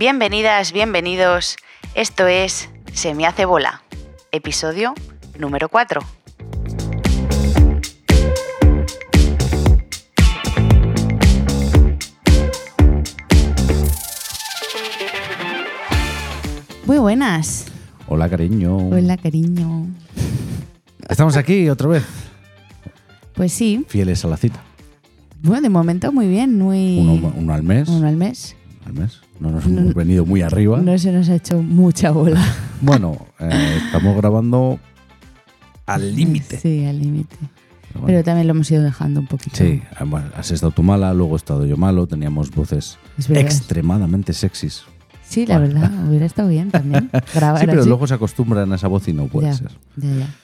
[0.00, 1.56] Bienvenidas, bienvenidos.
[1.94, 3.82] Esto es Se me hace bola,
[4.32, 4.94] episodio
[5.38, 6.00] número 4.
[16.86, 17.66] Muy buenas.
[18.08, 18.76] Hola, cariño.
[18.76, 19.86] Hola, cariño.
[21.08, 22.04] Estamos aquí otra vez,
[23.34, 24.62] Pues sí, fieles a la cita.
[25.42, 26.98] bueno, de momento muy bien, muy...
[26.98, 27.88] Uno, uno al mes.
[27.88, 28.56] uno al mes.
[28.90, 29.20] Al mes.
[29.38, 30.78] No nos hemos venido muy arriba.
[30.80, 32.42] No se nos ha hecho mucha bola.
[32.82, 34.78] Bueno, eh, estamos grabando
[35.84, 36.58] al límite.
[36.58, 37.36] Sí, al límite.
[37.38, 38.06] Pero bueno.
[38.06, 39.54] Pero también lo hemos ido dejando un poquito.
[39.56, 42.96] Sí, bueno, has estado tú mala, luego he estado yo malo, teníamos voces
[43.28, 44.84] extremadamente sexys.
[45.28, 45.74] Sí, la Bueno.
[45.74, 47.10] verdad, hubiera estado bien también.
[47.34, 47.88] Grabar Sí, pero así.
[47.88, 49.70] luego se acostumbran a esa voz y no puede ya, ser.
[49.96, 50.34] ya, ya.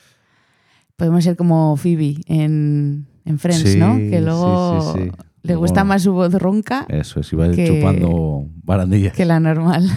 [0.96, 3.96] Podemos ser como Phoebe en, en Friends, Sí, ¿no?
[3.96, 5.12] Que sí, luego sí, sí.
[5.46, 9.14] Le gusta más su voz ronca Eso es, iba Que- chupando barandillas.
[9.14, 9.88] que la normal.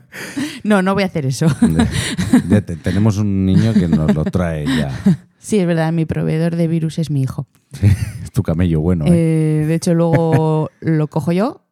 [0.64, 1.46] no, no voy a hacer eso.
[2.82, 4.90] Tenemos un niño que nos lo trae ya.
[5.44, 7.46] Sí, es verdad, mi proveedor de virus es mi hijo.
[8.22, 9.04] Es tu camello bueno.
[9.04, 9.10] ¿eh?
[9.10, 11.66] Eh, de hecho, luego lo cojo yo,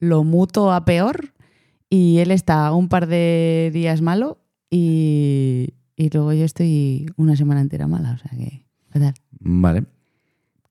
[0.00, 1.34] lo muto a peor
[1.90, 4.38] y él está un par de días malo
[4.70, 8.12] y, y luego yo estoy una semana entera mala.
[8.12, 9.12] O sea que, fatal.
[9.40, 9.84] Vale.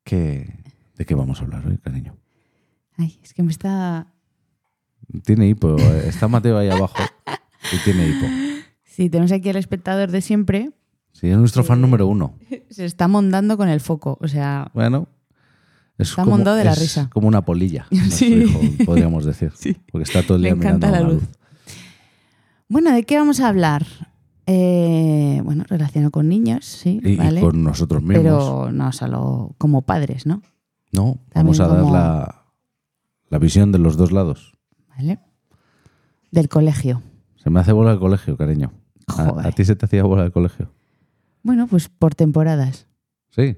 [0.04, 0.52] ¿Qué,
[0.98, 2.16] ¿De qué vamos a hablar hoy, cariño?
[2.98, 4.08] Ay, es que me está...
[5.26, 5.76] Tiene hipo.
[5.78, 7.04] eh, Está Mateo ahí abajo
[7.74, 8.26] y tiene hipo.
[8.84, 10.72] Sí, tenemos aquí al espectador de siempre.
[11.14, 12.36] Sí, es nuestro fan número uno.
[12.70, 14.18] Se está mondando con el foco.
[14.22, 15.08] O sea, Bueno,
[15.98, 17.10] es Está mondado de la es risa.
[17.12, 18.44] como una polilla, Sí.
[18.44, 19.52] hijo, podríamos decir.
[19.56, 19.78] Sí.
[19.92, 21.22] Porque está todo el Le día mirando encanta la la luz.
[21.24, 21.30] luz.
[22.70, 23.86] bueno, ¿de qué vamos a hablar?
[24.48, 27.42] Eh, bueno, relacionado con niños, sí, Y, y ¿vale?
[27.42, 28.24] con nosotros mismos.
[28.24, 30.42] Pero no solo como padres, ¿no?
[30.92, 32.46] No, también vamos a dar la,
[33.30, 34.54] la visión de los dos lados.
[34.90, 35.20] ¿Vale?
[36.32, 37.02] Del colegio.
[37.38, 38.72] Se me hace bola el colegio, cariño.
[39.08, 39.48] Joder.
[39.48, 40.72] a ti se te hacía bola el colegio?
[41.44, 42.88] Bueno, pues por temporadas.
[43.32, 43.58] Sí,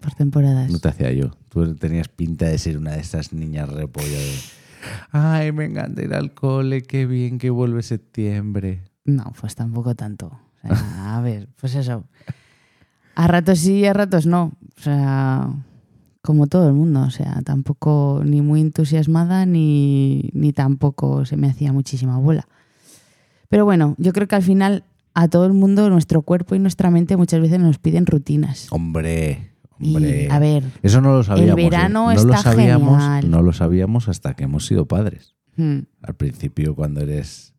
[0.00, 0.70] Por temporadas.
[0.70, 1.30] no te hacía yo.
[1.48, 4.34] Tú tenías pinta de ser una de esas niñas repollo de...
[5.10, 8.84] Ay, me encanta ir al cole, qué bien que vuelve septiembre.
[9.04, 10.38] No, pues tampoco tanto.
[10.62, 12.04] O sea, a ver, pues eso.
[13.14, 14.52] A ratos sí, a ratos no.
[14.78, 15.48] O sea,
[16.26, 17.00] como todo el mundo.
[17.00, 22.46] O sea, tampoco ni muy entusiasmada ni, ni tampoco se me hacía muchísima bola.
[23.48, 24.84] Pero bueno, yo creo que al final
[25.14, 28.66] a todo el mundo nuestro cuerpo y nuestra mente muchas veces nos piden rutinas.
[28.70, 30.28] Hombre, Y, hombre.
[30.30, 31.58] a ver, Eso no lo sabíamos.
[31.58, 31.62] ¿eh?
[31.70, 33.30] verano no lo está sabíamos, genial.
[33.30, 35.34] No lo sabíamos hasta que hemos sido padres.
[35.56, 37.54] mm, Al principio, cuando eres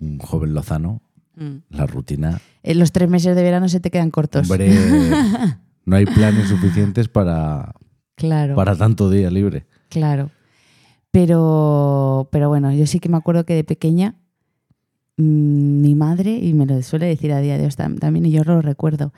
[0.00, 1.02] un joven lozano,
[1.36, 1.56] mm.
[1.76, 2.40] la rutina.
[2.62, 4.50] Eh, los tres meses de verano se te quedan cortos.
[4.50, 4.68] Hombre,
[5.86, 7.72] no hay planes suficientes para,
[8.16, 8.54] claro.
[8.54, 9.66] para tanto día libre.
[9.88, 10.30] Claro.
[11.12, 14.16] Pero, pero bueno, yo sí que me acuerdo que de pequeña
[15.16, 18.30] mm, mi madre, y me lo suele decir a día de hoy tam- también, y
[18.30, 19.12] yo lo recuerdo,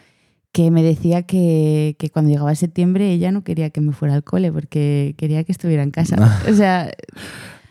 [0.53, 4.25] que me decía que, que cuando llegaba septiembre ella no quería que me fuera al
[4.25, 6.17] cole porque quería que estuviera en casa.
[6.49, 6.91] O sea,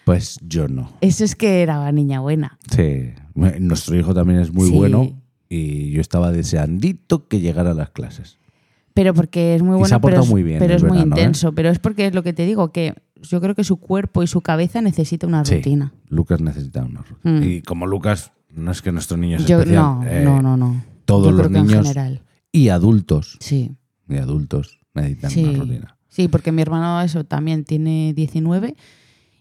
[0.05, 0.91] Pues yo no.
[1.01, 2.57] eso es que era niña buena.
[2.69, 3.13] Sí.
[3.33, 4.75] Nuestro hijo también es muy Sí.
[4.75, 5.11] bueno
[5.49, 8.37] y yo estaba deseandito que llegara a las clases.
[8.97, 10.97] Pero porque es muy Y bueno, se ha pero es, muy bien pero es muy
[10.97, 11.01] ¿eh?
[11.01, 11.53] intenso.
[11.53, 14.27] Pero es porque es lo que te digo, que yo creo que su cuerpo y
[14.27, 15.55] su cabeza necesita una Sí.
[15.57, 15.93] rutina.
[16.09, 17.39] Lucas necesita una rutina.
[17.39, 17.43] Mm.
[17.43, 19.69] Y como Lucas, no es que nuestro niño especial.
[19.71, 20.83] no, eh, no, no, no.
[21.05, 21.87] todos Yo los niños
[22.51, 23.75] y adultos, Sí.
[24.09, 25.43] y adultos necesitan Sí.
[25.43, 25.97] una rutina.
[26.07, 28.75] Sí, porque mi hermano eso también tiene 19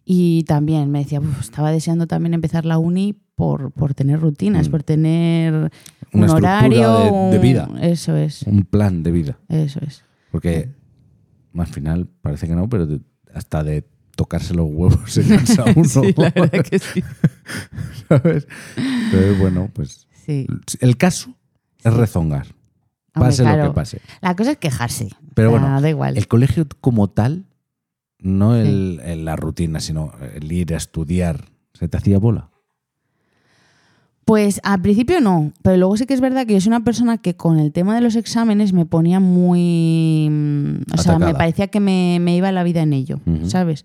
[0.07, 4.69] y también me decía, "Uf, estaba deseando también empezar la uni por, por tener rutinas,
[4.69, 4.71] Mm.
[4.71, 5.53] por tener
[6.13, 6.99] Una un horario.
[6.99, 7.69] de- de un- vida.
[7.83, 9.39] Eso es, Un plan de vida.
[9.49, 10.05] eso es.
[10.31, 10.71] Porque
[11.59, 13.01] al final parece que no, pero de-
[13.35, 13.85] hasta de
[14.15, 15.85] tocarse los huevos se cansa uno.
[15.89, 17.03] Sí, la verdad que sí.
[18.09, 18.47] ¿Sabes?
[18.77, 20.47] Entonces, bueno, pues Sí.
[20.81, 21.35] el caso
[21.85, 22.47] es rezongar.
[23.15, 24.01] Hombre, Pase lo que pase.
[24.21, 25.09] La cosa es quejarse.
[25.35, 26.17] Pero O sea, bueno, da igual.
[26.17, 27.45] El colegio como tal,
[28.27, 31.45] no el, el- la rutina, sino el ir a estudiar,
[31.75, 32.51] ¿se te hacía bola?
[34.25, 37.17] Pues al principio no, pero luego sí que es verdad que yo soy una persona
[37.19, 40.27] que con el tema de los exámenes me ponía muy...
[40.29, 43.21] mm, O sea, me parecía que me, me iba la vida en ello.
[43.49, 43.85] ¿sabes?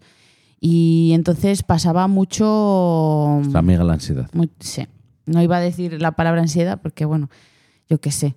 [0.59, 3.41] Y entonces pasaba mucho...
[3.53, 4.29] Amiga la ansiedad.
[4.33, 4.87] Muy- sí.
[5.27, 7.29] No iba a decir la palabra ansiedad porque, bueno,
[7.87, 8.35] yo qué sé.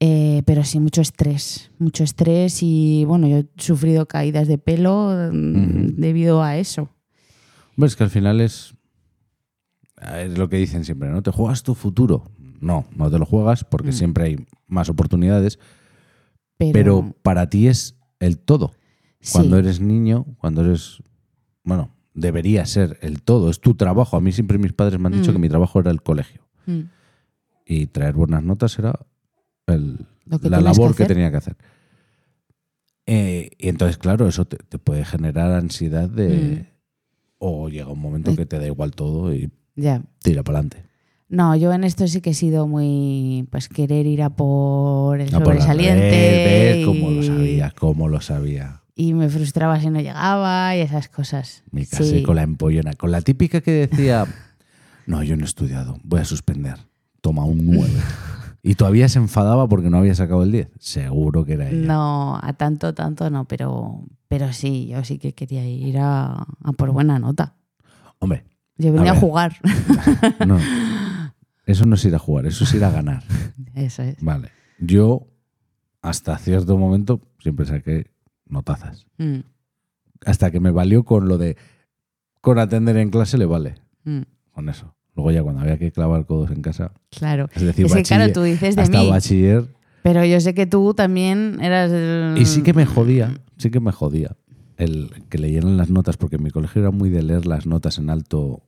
[0.00, 1.70] Eh, pero sí, mucho estrés.
[1.78, 6.90] Mucho estrés y, bueno, yo he sufrido caídas de pelo mm, debido a eso.
[7.76, 8.74] Bueno, es que al final es,
[10.20, 11.22] es lo que dicen siempre, ¿no?
[11.22, 12.30] Te juegas tu futuro.
[12.60, 13.92] No, no te lo juegas porque Mm.
[13.92, 15.58] siempre hay más oportunidades,
[16.56, 18.72] Pero, pero para ti es el todo.
[19.20, 21.02] sí, Cuando eres niño, cuando eres,
[21.64, 24.16] bueno, debería ser el todo, es tu trabajo.
[24.16, 25.34] A mí siempre mis padres me han dicho Mm.
[25.34, 26.42] que mi trabajo era el colegio
[27.64, 28.98] y traer buenas notas era
[29.74, 30.06] el-
[30.40, 31.14] que la que labor que, hacer.
[31.16, 31.56] tenía que hacer.
[33.06, 36.66] Eh, y entonces, claro, eso te, te puede generar ansiedad de...
[36.72, 36.78] Mm.
[37.40, 40.02] O llega un momento que te da igual todo y Ya.
[40.22, 40.84] tira para adelante.
[41.28, 45.30] No, yo en esto sí que he sido muy, pues querer ir a por el
[45.30, 46.00] por la sobresaliente.
[46.10, 46.86] red, ¿ves?
[46.86, 48.82] Cómo lo y- sabía, cómo lo sabía.
[48.96, 51.62] Y me frustraba si no llegaba y esas cosas.
[51.70, 52.22] Me casé Sí.
[52.24, 54.26] con la empollona, con la típica que decía,
[55.06, 56.74] no, yo no he estudiado, voy a suspender.
[57.20, 57.92] Toma un 9.
[58.68, 60.68] y todavía se enfadaba porque no había sacado el 10.
[60.78, 61.86] Seguro que era ella.
[61.86, 66.72] No, a tanto, tanto no, pero, pero sí, yo sí que quería ir a, a
[66.76, 67.54] por buena nota.
[68.18, 68.44] Hombre,
[68.76, 69.56] Yo venía a, jugar.
[70.46, 70.58] no.
[71.64, 73.22] Eso no es ir a jugar, eso es ir a ganar.
[73.74, 74.16] Eso es.
[74.20, 74.50] Vale.
[74.78, 75.26] Yo,
[76.02, 78.10] hasta cierto momento, siempre saqué
[78.46, 79.06] notazas.
[79.16, 79.38] Mm,
[80.26, 81.56] Hasta que me valió con lo de,
[82.42, 83.76] con atender en clase le vale.
[84.04, 84.22] mm,
[84.52, 84.94] Con eso.
[85.18, 87.48] Luego ya cuando había que clavar codos en casa, claro.
[87.56, 89.66] es decir, Es que claro, tú dices de hasta mí, bachiller,
[90.04, 91.90] pero yo sé que tú también eras...
[91.90, 94.36] el- Y sí que me jodía, sí que me jodía
[94.76, 97.98] el que leyeran las notas, porque en mi colegio era muy de leer las notas
[97.98, 98.62] en alto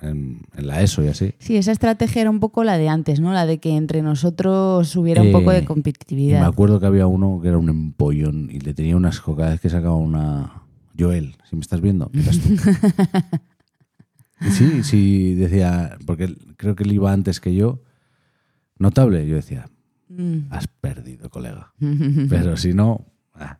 [0.00, 1.34] en, en la ESO y así.
[1.40, 3.32] Sí, esa estrategia era un poco la de antes, ¿no?
[3.32, 6.44] La de que entre nosotros hubiera un Eh, poco de Y me competitividad.
[6.44, 9.60] acuerdo que había uno que era un empollón y le tenía unas co- cada vez
[9.60, 10.62] que sacaba una...
[10.98, 12.48] Joel, si me estás viendo, miras tú.
[14.50, 17.82] Sí, sí, decía, porque creo que él iba antes que yo,
[18.78, 19.26] notable.
[19.26, 19.68] Yo decía,
[20.08, 20.48] Mm.
[20.52, 21.72] has perdido, colega.
[22.28, 23.58] Pero si no, ah,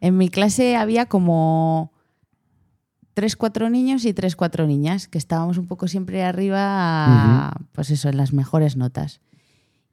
[0.00, 1.92] En mi clase había como
[3.14, 8.10] tres, cuatro niños y tres, cuatro niñas, que estábamos un poco siempre arriba, pues eso,
[8.10, 9.20] en las mejores notas.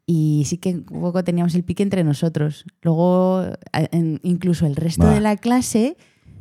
[0.05, 2.65] Y sí que un poco teníamos el pique entre nosotros.
[2.81, 3.45] Luego,
[4.23, 5.13] incluso el resto Va.
[5.13, 5.95] de la clase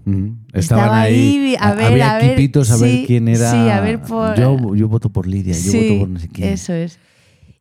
[0.05, 3.51] Estaban Estaba ahí, ahí, a ver, había a ver, equipitos a ver quién era.
[3.51, 6.49] sí, a ver por- yo, yo voto por Lidia, yo voto por no sé quién.
[6.49, 6.99] Eso es.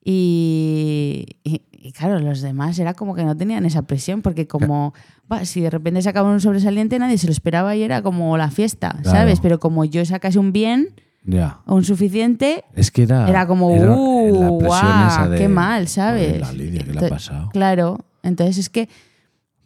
[0.04, 4.94] Y, y- y claro, los demás era como que no tenían esa presión, porque como
[5.32, 8.52] va, si de repente sacaban un sobresaliente, nadie se lo esperaba y era como la
[8.52, 9.10] fiesta, Claro.
[9.18, 9.40] ¿sabes?
[9.40, 10.90] Pero como yo sacase un bien
[11.24, 11.60] Ya.
[11.66, 13.28] o un suficiente, Es que era.
[13.28, 14.40] era como, era ¡uh!
[14.42, 16.40] la presión esa de, ¡Qué mal, "Joder, ¿sabes?
[16.42, 17.50] La Lidia, ¿qué le ha pasado?
[17.52, 18.00] Claro.
[18.24, 18.88] Entonces es que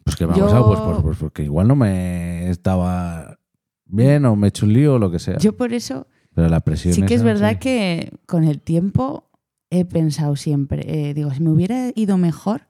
[0.06, 3.38] Pues que me ha yo- pasado, pues, pues- pues porque igual no me estaba
[3.84, 5.36] bien o me he hecho un lío o lo que sea.
[5.38, 6.94] yo por eso Pero la presión.
[6.94, 7.58] sí que es verdad sí.
[7.58, 9.28] que con el tiempo
[9.68, 12.62] he pensado siempre, eh, digo, si me hubiera ido mejor,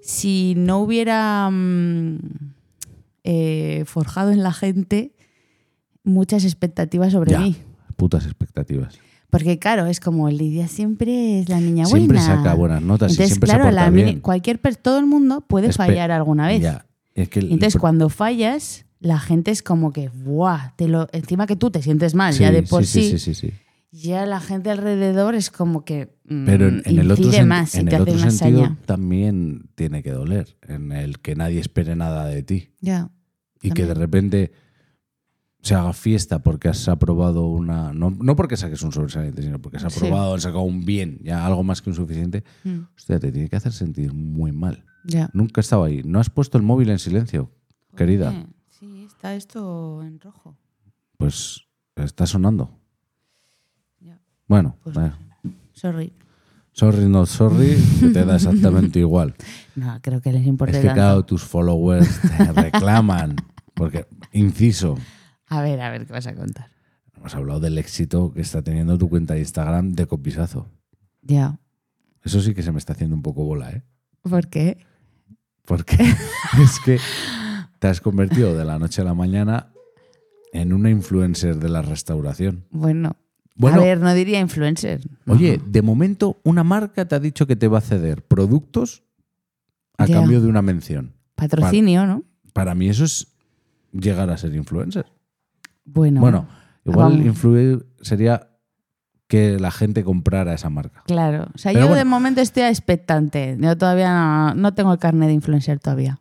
[0.00, 2.18] si no hubiera mm,
[3.24, 5.14] eh, forjado en la gente
[6.04, 7.40] muchas expectativas sobre Ya.
[7.40, 7.56] mí.
[7.96, 8.98] Putas expectativas.
[9.32, 11.96] Porque claro, es como Lidia siempre es la niña buena.
[12.06, 14.20] Siempre saca buenas notas y Entonces, siempre claro, se porta la bien.
[14.20, 16.60] cualquier todo el mundo puede Espe- fallar alguna vez.
[16.60, 16.84] Ya.
[17.14, 20.74] Es que el- Y Entonces, cuando fallas, la gente es como que, ¡buah!
[20.76, 23.52] Te lo, encima que tú te sientes mal, ya de por sí, sí, sí,
[23.90, 27.74] ya la gente alrededor es como que mm, Pero en, en el otro, sen- más
[27.74, 28.76] y en te el otro sentido saña.
[28.84, 33.08] también tiene que doler, en el que nadie espere nada de ti Ya.
[33.62, 34.52] y que de repente
[35.62, 37.92] se haga fiesta porque has aprobado una...
[37.92, 39.98] No, no porque saques un sobresaliente, sino porque has Sí.
[40.04, 42.42] aprobado, has sacado un bien, ya algo más que un suficiente.
[42.64, 44.84] Mm, Hostia, te tiene que hacer sentir muy mal.
[45.04, 45.30] ya.
[45.32, 46.02] Nunca he estado ahí.
[46.04, 47.50] No has puesto el móvil en silencio,
[47.96, 48.32] querida.
[48.70, 50.56] Sí, está esto en rojo.
[51.16, 51.62] Pues
[51.96, 52.76] está sonando.
[54.00, 54.18] Ya.
[54.48, 55.12] Bueno, Pues eh,
[55.74, 56.12] Sorry.
[56.72, 59.34] sorry, no sorry, que te da exactamente igual.
[59.76, 61.00] No, creo que les importa Es que tanto.
[61.00, 63.36] claro, tus followers te reclaman.
[63.74, 64.98] Porque, inciso,
[65.52, 66.70] A ver, a ver qué vas a contar.
[67.16, 70.68] hemos hablado del éxito que está teniendo tu cuenta de Instagram de copisazo.
[71.20, 71.58] Ya.
[72.24, 73.82] Eso sí que se me está haciendo un poco bola, ¿eh?
[74.22, 74.78] ¿Por qué?
[75.64, 75.96] Porque
[76.62, 76.98] es que
[77.78, 79.72] te has convertido de la noche a la mañana
[80.52, 82.64] en una influencer de la restauración.
[82.70, 83.16] Bueno,
[83.56, 85.00] Bueno, a ver, no diría influencer.
[85.26, 85.34] No.
[85.34, 89.02] oye, de momento una marca te ha dicho que te va a ceder productos
[89.98, 90.14] a Ya.
[90.16, 91.12] cambio de una mención.
[91.34, 92.24] Patrocinio, ¿no?
[92.54, 93.28] Para mí eso es
[93.92, 95.06] llegar a ser influencer.
[95.84, 96.46] Bueno, Bueno,
[96.84, 97.26] igual vamos.
[97.26, 98.48] influir sería
[99.28, 101.02] que la gente comprara esa marca.
[101.06, 101.46] claro.
[101.54, 101.98] O sea, Pero yo bueno.
[101.98, 103.56] de momento estoy expectante.
[103.58, 106.20] Yo todavía no, no tengo el carnet de influencer todavía.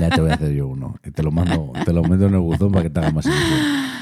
[0.00, 0.96] Ya te voy a hacer yo uno.
[1.04, 3.24] Y te lo mando, te lo meto en el buzón para que te haga más
[3.26, 3.58] ilusión.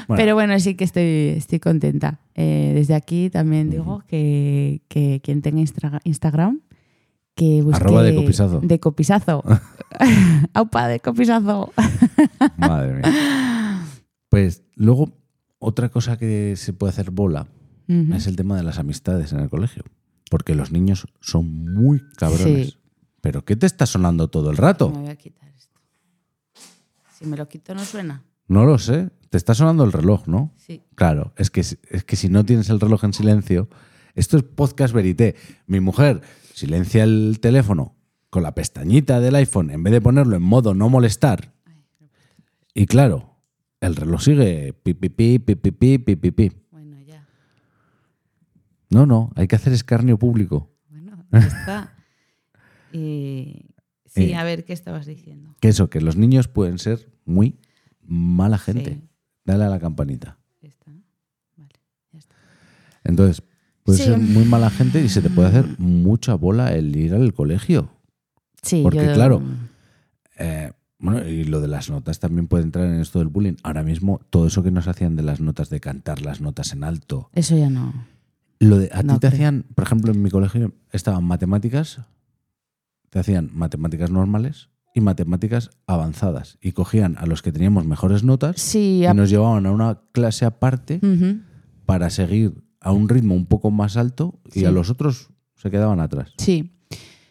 [0.08, 2.20] Bueno, Pero bueno, sí que estoy, estoy contenta.
[2.34, 6.60] Eh, desde aquí también digo que, que quien tenga Instra- Instagram,
[7.34, 7.76] que busque...
[7.84, 8.60] Arroba de copisazo.
[8.60, 9.44] De copisazo.
[10.54, 11.72] Aupa, de copisazo.
[12.56, 13.02] madre mía.
[14.36, 15.16] Pues luego,
[15.58, 17.46] otra cosa que se puede hacer bola
[17.88, 19.82] es el tema de las amistades en el colegio.
[20.30, 22.66] Porque los niños son muy cabrones.
[22.66, 22.76] Sí.
[23.22, 24.90] ¿Pero qué te está sonando todo el rato?
[24.90, 25.80] Me voy a quitar esto.
[27.14, 28.24] Si me lo quito no suena.
[28.46, 29.08] No lo sé.
[29.30, 30.52] Te está sonando el reloj, ¿no?
[30.58, 30.82] Sí.
[30.96, 33.70] Claro, es que, es que si no tienes el reloj en silencio,
[34.14, 35.34] esto es podcast verité.
[35.66, 36.20] Mi mujer
[36.52, 37.96] silencia el teléfono
[38.28, 41.54] con la pestañita del iPhone en vez de ponerlo en modo no molestar.
[42.74, 43.35] Y claro,
[43.80, 46.52] el reloj sigue pi, pi, pi, pi, pi, pi, pi, pi, pi.
[46.70, 47.26] Bueno, ya.
[48.90, 50.70] No, no, hay que hacer escarnio público.
[50.88, 51.94] Bueno, ya está.
[52.92, 53.66] Y-
[54.06, 54.36] sí, Eh.
[54.36, 55.54] a ver, ¿qué estabas diciendo?
[55.60, 57.58] Que eso, que los niños pueden ser muy
[58.02, 58.94] mala gente.
[58.94, 59.02] Sí.
[59.44, 60.38] Dale a la campanita.
[60.62, 60.90] Está.
[61.56, 61.70] Vale,
[62.12, 62.34] ya está.
[63.04, 63.42] Entonces,
[63.84, 64.08] puedes Sí.
[64.08, 67.90] ser muy mala gente y se te puede hacer mucha bola el ir al colegio.
[68.62, 69.42] Sí, Porque, yo- claro,
[70.38, 73.54] Eh, bueno, y lo de las notas también puede entrar en esto del bullying.
[73.62, 76.84] Ahora mismo, todo eso que nos hacían de las notas, de cantar las notas en
[76.84, 77.28] alto.
[77.34, 77.92] Eso ya no.
[78.58, 79.30] Lo de, a ti te creo.
[79.30, 82.00] hacían, por ejemplo, en mi colegio estaban matemáticas,
[83.10, 86.56] te hacían matemáticas normales y matemáticas avanzadas.
[86.62, 90.46] Y cogían a los que teníamos mejores notas Sí, y nos llevaban a una clase
[90.46, 91.00] aparte
[91.84, 94.64] para seguir a un ritmo un poco más alto y Sí.
[94.64, 96.32] a los otros se quedaban atrás.
[96.38, 96.72] sí.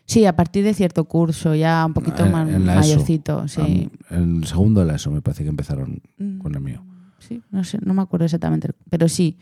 [0.05, 2.75] Sí, a partir de cierto curso, ya un poquito En- más en ESO.
[2.75, 3.89] mayorcito, sí.
[4.11, 6.37] En segundo de la ESO me parece que empezaron Mm.
[6.39, 6.83] con el mío.
[7.19, 9.37] Sí, no sé, no me acuerdo exactamente, pero sí.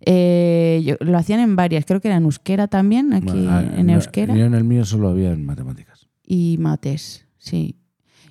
[0.00, 3.62] Eh, yo- lo hacían en varias, creo que era en euskera también, aquí Bueno, ah,
[3.76, 6.08] en no, euskera, yo en el mío solo había en matemáticas.
[6.24, 7.76] y mates, sí.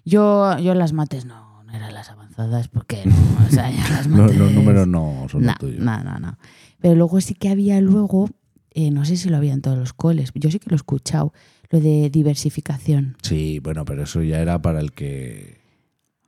[0.06, 3.16] Yo, yo las mates no, no eran las avanzadas, porque no,
[3.46, 4.38] o sea, ya las mates...
[4.38, 5.80] los números no son no, lo tuyo.
[5.84, 6.38] no, no, no.
[6.80, 8.30] Pero luego sí que había luego,
[8.72, 10.78] eh, no sé si lo había en todos los coles, yo sí que lo he
[10.78, 11.34] escuchado,
[11.70, 13.18] lo de diversificación.
[13.22, 15.58] Sí, bueno, pero eso ya era para el que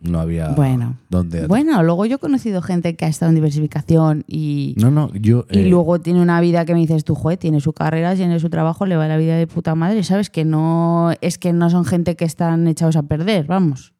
[0.02, 0.98] no había Bueno.
[1.10, 1.46] dónde.
[1.48, 5.46] Bueno, luego yo he conocido gente que ha estado en diversificación y, No, no, yo.
[5.52, 8.40] y eh, luego tiene una vida que me dices tú, joder, tiene su carrera, tiene
[8.40, 10.30] su trabajo, le va la vida de puta madre, ¿sabes?
[10.30, 13.94] Que no es que no son gente que están echados a perder, vamos.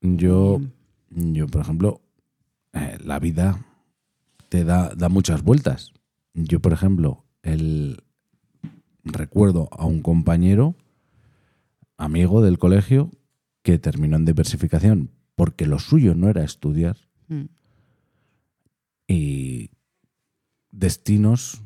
[0.00, 0.60] Yo,
[1.10, 2.00] yo por ejemplo,
[2.72, 3.64] eh, la vida
[4.48, 5.92] te da, da muchas vueltas.
[6.34, 8.02] Yo, por ejemplo, el
[9.04, 10.74] recuerdo a un compañero,
[11.96, 13.10] amigo del colegio,
[13.62, 16.96] que terminó en diversificación porque lo suyo no era estudiar
[17.28, 17.44] Mm.
[19.08, 19.70] y
[20.70, 21.62] destinos,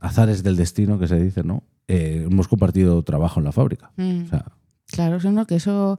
[0.00, 1.62] azares del destino que se dice, ¿no?
[1.86, 3.92] Eh, hemos compartido trabajo en la fábrica.
[3.96, 4.24] Mm.
[4.24, 4.52] O sea,
[4.86, 5.98] Claro, eso no, que eso...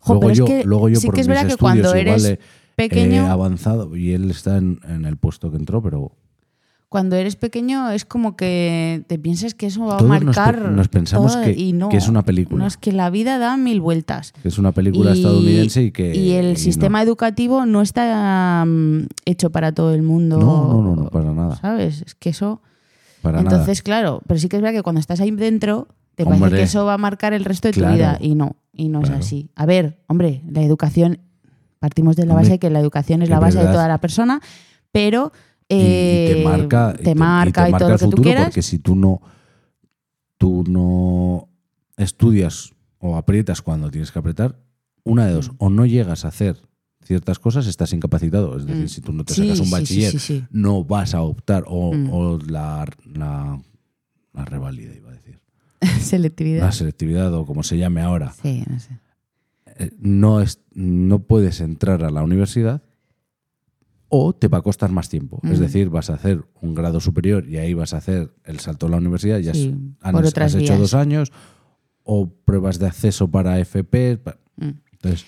[0.00, 1.56] Jo, luego, pero yo, es que luego yo sí por que es mis verdad que
[1.56, 2.38] cuando eres
[2.74, 6.12] pequeño, avanzado y él está en, en el puesto que entró, pero
[6.88, 10.24] cuando eres pequeño es como que te piensas que eso va Todos a nos pe-
[10.24, 12.62] marcar nos pensamos todo que- y no, que es una película.
[12.62, 14.32] No, es que la vida da mil vueltas.
[14.44, 16.14] es una película Y- estadounidense y que...
[16.14, 16.58] y el no.
[16.58, 20.38] sistema educativo no está mm, hecho para todo el mundo.
[20.38, 21.56] No, no, no, no, para nada.
[21.56, 22.02] ¿Sabes?
[22.06, 22.62] Es que eso.
[23.20, 26.44] Para Entonces, claro, pero sí que es verdad que cuando estás ahí dentro, te parece
[26.44, 26.58] Hombre.
[26.58, 27.94] que eso va a marcar el resto de tu Claro.
[27.96, 28.18] vida.
[28.20, 29.16] Y no, y no Claro.
[29.18, 29.50] es así.
[29.56, 31.18] A ver, hombre, la educación,
[31.80, 33.74] partimos de la Hombre, base de que la educación es la base de verdad.
[33.74, 34.40] toda la persona,
[34.92, 35.32] pero.
[35.70, 35.82] Nada.
[35.82, 38.10] Y- y, te eh, marca, y te marca y, marca todo el lo que tú
[38.10, 38.44] futuro quieras.
[38.46, 39.20] porque si tú no,
[40.38, 41.48] tú no
[41.96, 44.58] estudias o aprietas cuando tienes que apretar,
[45.04, 46.56] una de dos, o no llegas a hacer
[47.02, 48.56] ciertas cosas, estás incapacitado.
[48.58, 48.88] Es decir, Mm.
[48.88, 51.92] si tú no te Sí, sacas un sí, bachiller, sí, no vas a optar o,
[51.92, 52.10] Mm.
[52.12, 53.60] o la, la,
[54.34, 55.40] la revalida, iba a decir.
[56.00, 56.64] Selectividad.
[56.64, 58.32] La selectividad o como se llame ahora.
[58.42, 58.98] Sí, no sé.
[59.78, 62.82] eh, no, es, no puedes entrar a la universidad
[64.08, 65.40] o te va a costar más tiempo.
[65.44, 68.86] Es decir, vas a hacer un grado superior y ahí vas a hacer el salto
[68.86, 69.38] a la universidad.
[69.38, 71.32] Ya Sí, has, por has hecho dos años
[72.04, 74.20] o pruebas de acceso para FP.
[74.56, 74.68] Mm.
[74.92, 75.26] Entonces,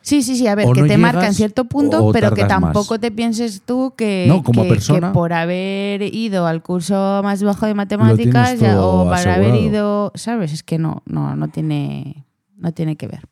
[0.00, 2.48] Sí, sí, sí, a ver, que no te marca en cierto punto, pero que más.
[2.48, 5.08] tampoco te pienses tú que, No, como que- persona.
[5.08, 10.12] que por haber ido al curso más bajo de matemáticas ya- o para haber ido,
[10.14, 10.54] ¿sabes?
[10.54, 12.24] Es que no, no, no tiene,
[12.56, 13.24] no tiene que ver.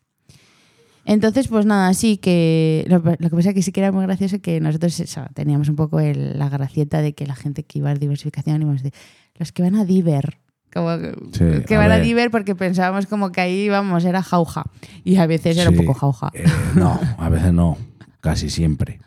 [1.07, 4.05] Entonces, pues nada, sí que lo, lo que pasa es que sí que era muy
[4.05, 5.01] gracioso que nosotros
[5.35, 8.81] teníamos un poco el- la gracieta de que la gente que iba a diversificación íbamos
[8.81, 9.01] a decir,
[9.39, 10.39] los que van a diver,
[10.75, 12.05] como que, Sí, que a van a ver.
[12.05, 14.65] diver porque pensábamos como que ahí íbamos, era jauja.
[15.05, 16.31] Y a veces era un poco jauja.
[16.35, 16.45] eh,
[16.75, 17.79] no, a veces no,
[18.21, 19.01] casi siempre.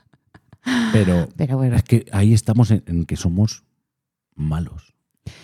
[0.94, 3.64] Pero Pero bueno, es que ahí estamos en, en que somos
[4.36, 4.94] malos.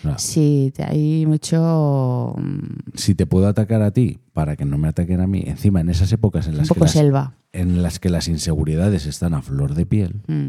[0.03, 2.33] O sea, sí, hay mucho.
[2.37, 5.81] mm, si te puedo atacar a ti para que no me ataquen a mí, encima
[5.81, 7.33] en esas épocas en Un las, que poco las, selva.
[7.53, 10.21] en las que las inseguridades están a flor de piel.
[10.27, 10.47] Mm.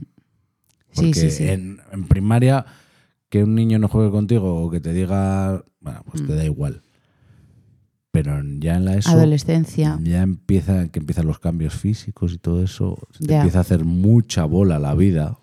[0.95, 1.49] Porque Sí, sí, sí.
[1.49, 2.65] En, en primaria
[3.29, 6.37] que un niño no juegue contigo o que te diga, bueno, pues te Mm.
[6.37, 6.83] da igual.
[8.13, 9.99] Pero ya en la ESO Adolescencia.
[10.03, 14.45] ya empieza que empiezan los cambios físicos y todo eso, te empieza a hacer mucha
[14.47, 15.37] bola la vida.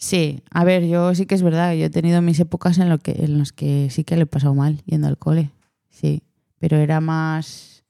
[0.00, 2.98] Sí, a ver, yo sí que es verdad, yo he tenido mis épocas en, lo
[2.98, 5.50] que, en las que sí que le he pasado mal yendo al cole.
[5.90, 6.22] Sí,
[6.58, 7.84] pero era más.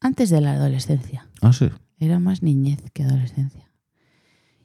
[0.00, 1.28] Antes de la adolescencia.
[1.42, 1.68] Ah, sí.
[1.98, 3.70] Era más niñez que adolescencia.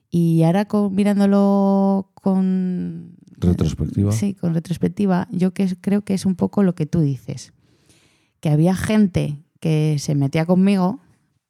[0.10, 3.18] Y ahora con- mirándolo con...
[3.38, 4.14] Retrospectiva.
[4.14, 7.52] Sí, con retrospectiva, yo que es- creo que es un poco lo que tú dices.
[8.40, 11.02] Que había gente que se metía conmigo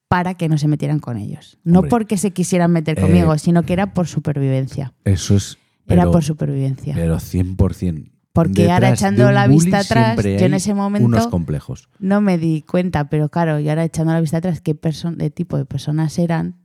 [0.07, 1.57] para que no se metieran con ellos.
[1.63, 1.89] No Hombre.
[1.89, 4.93] porque se quisieran meter Eh, conmigo, sino que era por supervivencia.
[5.03, 5.57] Eso es.
[5.88, 6.93] Era por supervivencia.
[6.95, 8.12] Pero 100%.
[8.33, 11.88] Porque ahora Detrás echando la vista atrás, yo en ese momento Unos complejos.
[12.00, 14.75] no me di cuenta, pero claro, y ahora echando la vista atrás, qué
[15.17, 16.55] de tipo de personas eran.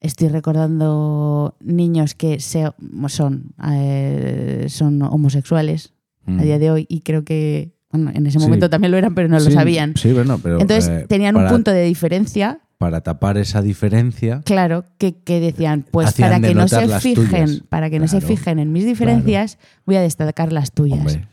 [0.00, 2.70] Estoy recordando niños que se-
[3.08, 5.94] son, eh, son homosexuales
[6.26, 6.38] Mm.
[6.38, 8.44] a día de hoy y creo que, bueno, en ese Sí.
[8.44, 9.94] momento también lo eran, pero no lo sabían.
[9.96, 10.60] Sí, bueno, pero.
[10.60, 14.42] Entonces eh, tenían para, un punto de diferencia, Para tapar esa diferencia.
[14.44, 17.62] claro, que, que decían, pues para que no se fijen, tuyas.
[17.68, 20.98] para que no se fijen en mis diferencias, voy a destacar las tuyas.
[20.98, 21.26] Hombre.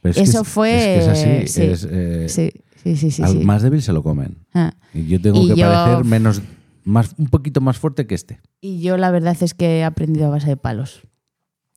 [0.00, 1.48] Pero es que Eso es- fue- Es que es así.
[1.48, 1.62] sí.
[1.62, 2.52] es, eh,
[2.84, 4.38] Sí, sí, al más débil se lo comen.
[4.54, 4.72] Ah.
[4.94, 6.40] Y yo tengo Y que yo- parecer menos.
[6.84, 8.40] Más, un poquito más fuerte que este.
[8.62, 11.02] Y yo la verdad es que he aprendido a base de palos.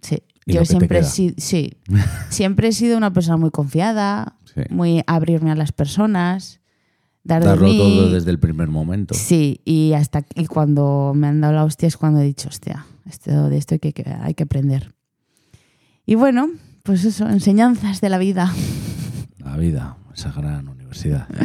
[0.02, 0.22] Sí.
[0.46, 1.78] Yo siempre he sido, sí.
[2.30, 4.62] siempre he sido una persona muy confiada, Sí.
[4.70, 6.60] muy abrirme a las personas,
[7.24, 7.78] dar de Darlo mí.
[7.78, 9.14] todo desde el primer momento.
[9.14, 12.86] Sí, y hasta y cuando me han dado la hostia es cuando he dicho, hostia,
[13.10, 14.94] esto, de esto hay que, que- hay que aprender.
[16.06, 16.50] Y bueno,
[16.84, 18.52] pues eso, enseñanzas de la vida.
[19.38, 21.28] La vida, esa gran universidad.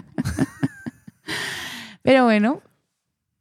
[2.02, 2.60] Pero bueno,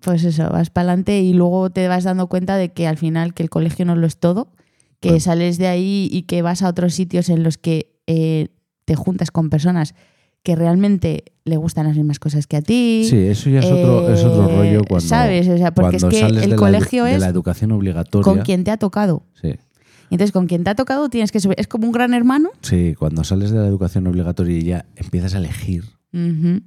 [0.02, 3.34] pues eso, vas para adelante y luego te vas dando cuenta de que al final
[3.34, 4.52] que el colegio no lo es todo,
[5.06, 5.20] que Claro.
[5.22, 8.50] sales de ahí y que vas a otros sitios en los que eh,
[8.86, 9.96] te juntas con personas
[10.44, 13.08] que realmente le gustan las mismas cosas que a ti.
[13.10, 15.48] Sí, eso ya es otro, es otro Eh, rollo cuando, ¿sabes?
[15.50, 18.24] O sea, porque es que sales el de la colegio de es la educación obligatoria.
[18.24, 19.24] con quien te ha tocado.
[19.42, 19.56] Sí.
[20.12, 21.56] Entonces, con quien te ha tocado tienes que subir.
[21.60, 22.50] Es como un gran hermano.
[22.62, 25.84] Sí, cuando sales de la educación obligatoria y ya empiezas a elegir.
[26.12, 26.64] Yo en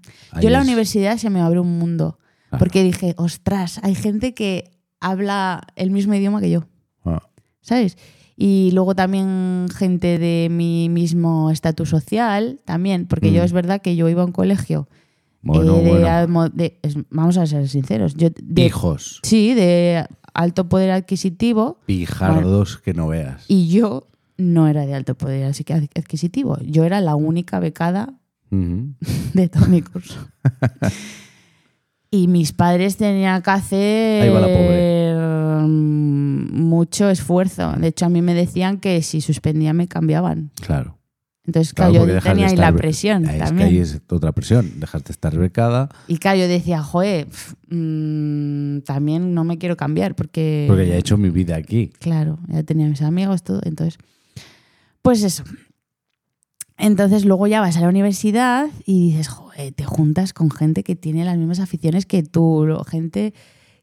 [0.52, 2.18] la es- universidad se me abrió un mundo.
[2.48, 2.58] Claro.
[2.58, 6.64] Porque dije, ostras, hay gente que habla el mismo idioma que yo.
[7.04, 7.22] Ah,
[7.60, 7.96] ¿sabes?
[8.40, 13.44] Y luego también gente de mi mismo estatus social, también, porque yo Mm.
[13.44, 14.88] es verdad que yo iba a un colegio.
[15.42, 16.48] bueno, eh, de bueno.
[16.50, 16.78] de-
[17.10, 18.14] vamos a ser sinceros.
[18.16, 23.44] Yo de, Hijos, Sí, de alto poder adquisitivo pijardos que no veas.
[23.48, 26.58] y yo no era de alto poder así que ad- adquisitivo.
[26.64, 28.14] Yo era la única becada
[28.50, 30.18] de todo mi curso.
[32.10, 35.12] y mis padres tenían que hacer Ahí va la pobre.
[36.38, 37.72] Mucho esfuerzo.
[37.72, 40.50] De hecho, a mí me decían que si suspendía me cambiaban.
[40.60, 40.98] Claro.
[41.48, 43.68] Entonces, Claro, yo tenía ahí estar la presión Es que también.
[43.68, 44.80] ahí es otra presión.
[44.80, 49.74] Dejaste de estar becada Y claro, yo decía, joder, pf, mm, también no me quiero
[49.74, 50.66] cambiar porque...
[50.68, 51.90] porque ya he hecho mi vida aquí.
[52.00, 53.60] Claro, ya tenía mis amigos, todo.
[53.64, 53.98] Entonces,
[55.00, 55.42] pues eso.
[56.76, 60.96] Entonces luego ya vas a la universidad y dices, joder, te juntas con gente que
[60.96, 63.32] tiene las mismas aficiones que tú, gente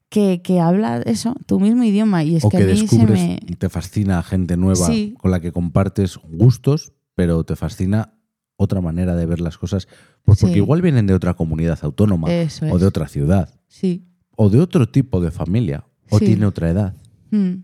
[0.10, 2.24] que, que habla eso, tu mismo idioma.
[2.24, 3.38] Y es o que, que a mí se descubres, me...
[3.58, 5.16] te fascina gente nueva Sí.
[5.20, 8.14] con la que compartes gustos, pero te fascina
[8.58, 9.88] otra manera de ver las cosas.
[10.24, 10.60] Pues porque Sí.
[10.60, 12.82] igual vienen de otra comunidad autónoma Eso o es.
[12.82, 14.06] de otra ciudad Sí.
[14.38, 16.26] o de otro tipo de familia o Sí.
[16.26, 16.96] tiene otra edad.
[17.32, 17.64] Mm,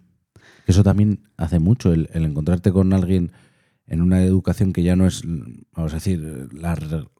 [0.67, 3.31] Eso también hace mucho, el, el encontrarte con alguien
[3.87, 5.23] en una educación que ya no es,
[5.73, 6.75] vamos a decir, la,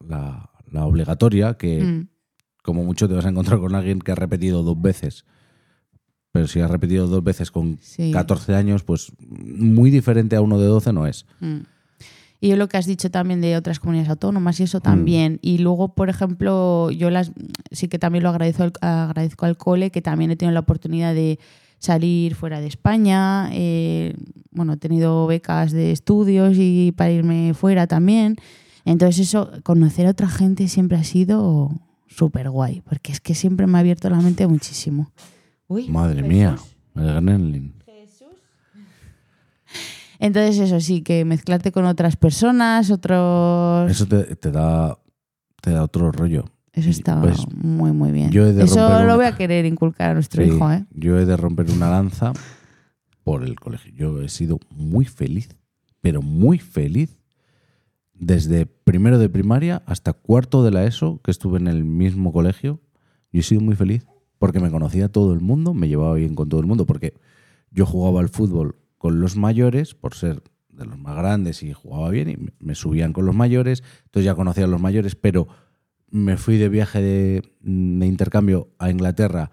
[0.08, 2.08] la- la obligatoria, que mm.
[2.62, 5.26] Como mucho te vas a encontrar con alguien que ha repetido dos veces.
[6.32, 8.12] Pero si has repetido dos veces con Sí.
[8.12, 11.26] 14 años, pues muy diferente a uno de 12 no es.
[11.42, 11.58] Mm.
[12.44, 14.82] Y yo lo que has dicho también de otras comunidades autónomas y eso Mm.
[14.82, 15.40] también.
[15.44, 17.32] Y luego, por ejemplo, yo las
[17.72, 21.14] sí que también lo agradezco al, agradezco al cole, que también he tenido la oportunidad
[21.14, 21.38] de
[21.80, 23.50] salir fuera de España.
[23.52, 24.16] eh,
[24.52, 28.36] bueno, he tenido becas de estudios y para irme fuera también.
[28.86, 31.72] Entonces eso, conocer a otra gente siempre ha sido
[32.16, 35.12] súper guay, porque es que siempre me ha abierto la mente muchísimo.
[35.68, 36.30] Uy, Madre Jesús.
[36.30, 36.56] mía,
[36.96, 37.74] el Gremlin.
[40.20, 43.90] Entonces eso sí, que mezclarte con otras personas, otros...
[43.90, 45.00] Eso te, te da,
[45.62, 46.46] te da otro rollo.
[46.74, 48.30] Eso está pues, muy, muy bien.
[48.30, 50.86] yo Eso lo una- voy a querer inculcar a nuestro Sí, hijo, ¿eh?
[50.92, 52.34] Yo he de romper una lanza
[53.24, 53.92] por el colegio.
[53.96, 55.50] Yo he sido muy feliz,
[56.02, 57.18] pero muy feliz,
[58.22, 62.80] desde primero de primaria hasta cuarto de la ESO, que estuve en el mismo colegio.
[63.34, 64.06] Yo he sido muy feliz
[64.38, 67.16] porque me conocía todo el mundo, me llevaba bien con todo el mundo, porque
[67.72, 72.10] yo jugaba al fútbol con los mayores, por ser de los más grandes y jugaba
[72.10, 75.48] bien, y me- subían con los mayores, entonces ya conocía a los mayores, pero
[76.12, 79.50] me fui de viaje de, de intercambio a Inglaterra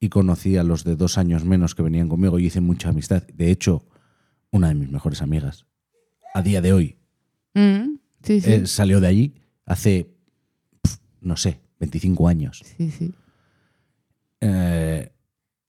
[0.00, 3.22] y conocí a los de dos años menos que venían conmigo y hice mucha amistad.
[3.32, 3.84] De hecho,
[4.50, 5.66] una de mis mejores amigas,
[6.34, 6.96] a día de hoy,
[7.54, 7.98] Mm,
[8.28, 8.66] sí, sí.
[8.66, 9.34] salió de allí
[9.66, 10.08] hace,
[10.82, 12.62] pf, no sé, 25 años.
[12.76, 13.12] sí, sí.
[14.40, 15.10] Eh,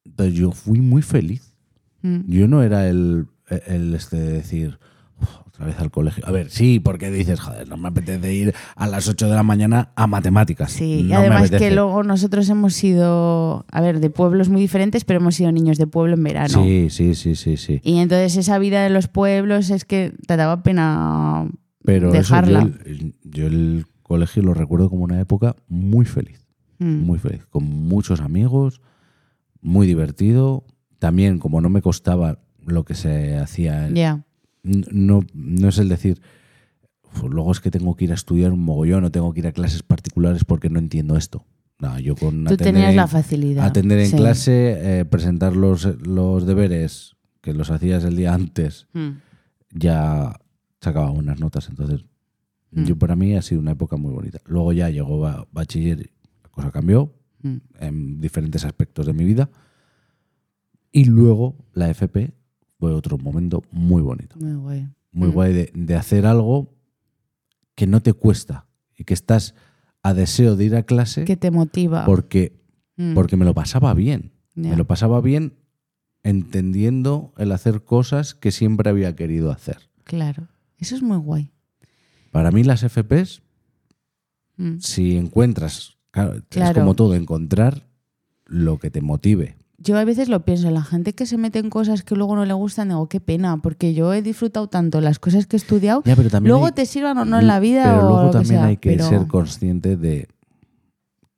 [0.06, 1.54] entonces yo fui muy feliz.
[2.02, 2.19] Mm.
[2.28, 3.28] Yo no era el,
[3.67, 4.80] el este de decir
[5.19, 6.26] "Uf, otra vez al colegio.
[6.28, 9.43] A ver, sí, porque dices, joder, no me apetece ir a las 8 de la
[9.43, 10.72] mañana a matemáticas.
[10.72, 15.04] Sí, y No además que luego nosotros hemos sido, a ver, de pueblos muy diferentes,
[15.04, 16.63] pero hemos sido niños de pueblo en verano.
[16.63, 17.82] Sí, sí, sí, sí, sí.
[17.84, 21.50] Y entonces esa vida de los pueblos es que te daba pena
[21.84, 26.46] Pero eso, yo, el, yo el colegio lo recuerdo como una época muy feliz.
[26.82, 27.02] Mm.
[27.06, 28.80] muy feliz, con muchos amigos,
[29.62, 30.63] muy divertido.
[30.98, 34.24] También, como no me costaba lo que se hacía, Ya.
[34.63, 36.22] n- no, no es el decir,
[37.04, 39.48] "Uf, luego es que tengo que ir a estudiar un mogollón o tengo que ir
[39.48, 41.46] a clases particulares porque no entiendo esto.
[41.80, 43.65] No, yo con Tú atender tenías en- la facilidad.
[43.65, 44.15] atender en Sí.
[44.15, 49.10] clase, eh, presentar los, los deberes que los hacías el día antes, Mm.
[49.74, 50.39] ya
[50.82, 51.70] sacaba buenas notas.
[51.70, 52.06] Entonces,
[52.72, 52.84] Mm.
[52.86, 54.39] yo para mí ha sido una época muy bonita.
[54.46, 56.10] Luego ya llegó ba- bachiller
[56.44, 57.12] la cosa cambió
[57.42, 57.56] Mm.
[57.80, 59.50] en diferentes aspectos de mi vida.
[60.92, 62.34] Y luego la FP
[62.78, 64.36] fue otro momento muy bonito.
[64.39, 64.88] Muy guay.
[65.12, 65.32] Muy Mm.
[65.32, 66.74] guay de, de hacer algo
[67.76, 69.56] que no te cuesta y que estás
[70.04, 72.06] a deseo de ir a clase Que te motiva.
[72.06, 72.62] porque,
[72.98, 73.13] Mm.
[73.15, 74.32] porque me lo pasaba bien.
[74.56, 74.72] Ya.
[74.72, 75.54] Me lo pasaba bien
[76.24, 79.89] entendiendo el hacer cosas que siempre había querido hacer.
[80.04, 80.48] Claro.
[80.80, 81.52] Eso es muy guay.
[82.32, 83.42] Para mí las FPs,
[84.58, 84.80] Mm.
[84.80, 87.88] si encuentras, claro, es como todo, encontrar
[88.46, 89.56] lo que te motive.
[89.78, 92.44] Yo a veces lo pienso, la gente que se mete en cosas que luego no
[92.46, 96.04] le gustan, digo, qué pena, porque yo he disfrutado tanto las cosas que he estudiado,
[96.06, 98.28] Ya, pero luego hay- te sirvan o no en la vida Pero o luego lo
[98.28, 100.28] que también sea, hay que pero- ser consciente de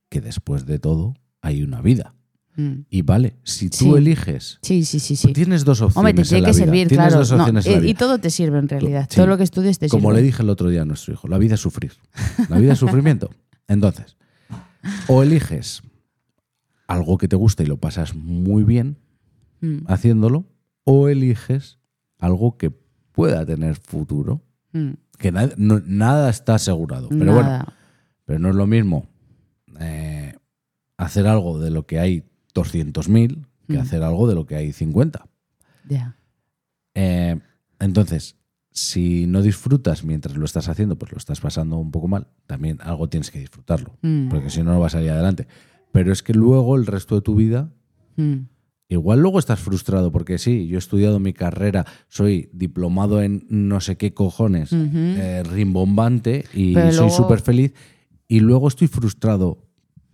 [0.10, 2.16] que después de todo hay una vida.
[2.56, 2.82] Mm.
[2.90, 3.90] Y vale, si tú Sí.
[3.92, 5.32] eliges, Sí, sí, sí, sí.
[5.34, 5.98] tienes dos opciones.
[5.98, 6.66] Hombre, te en tiene la que vida.
[6.66, 7.20] servir, Tienes claro.
[7.20, 9.08] dos No, opciones en la y, todo te sirve en realidad.
[9.10, 9.16] Sí.
[9.16, 10.22] Todo lo que estudies te Como sirve.
[10.22, 11.94] le dije el otro día a nuestro hijo, la vida es sufrir.
[12.50, 13.30] La vida es sufrimiento.
[13.68, 14.18] Entonces,
[15.08, 15.82] o eliges
[16.88, 18.98] algo que te gusta y lo pasas muy bien
[19.64, 20.46] Mm, haciéndolo,
[20.86, 21.78] o eliges
[22.18, 22.72] algo que
[23.12, 24.42] pueda tener futuro,
[24.74, 24.90] mm.
[25.20, 27.10] que na- no- nada está asegurado.
[27.10, 27.74] Pero bueno, Nada.
[28.26, 29.08] pero no es lo mismo
[29.80, 30.34] eh,
[30.98, 33.82] hacer algo de lo que hay 200.000 que Mm.
[33.82, 35.26] hacer algo de lo que hay 50.
[35.88, 36.16] Ya.
[36.96, 37.40] Eh,
[37.80, 38.36] entonces,
[38.72, 42.78] si no disfrutas mientras lo estás haciendo, pues lo estás pasando un poco mal, también
[42.82, 45.48] algo tienes que disfrutarlo, Mm, porque si no, no vas a ir adelante.
[45.92, 47.70] Pero es que luego el resto de tu vida,
[48.16, 48.36] mm.
[48.90, 53.82] igual luego estás frustrado, porque sí, yo he estudiado mi carrera, soy diplomado en no
[53.82, 57.74] sé qué cojones, eh, rimbombante y Pero soy luego- súper feliz,
[58.28, 59.66] y luego estoy frustrado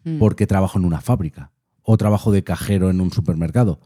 [0.04, 0.18] Mm.
[0.20, 1.52] porque trabajo en una fábrica
[1.90, 3.80] o trabajo de cajero en un supermercado.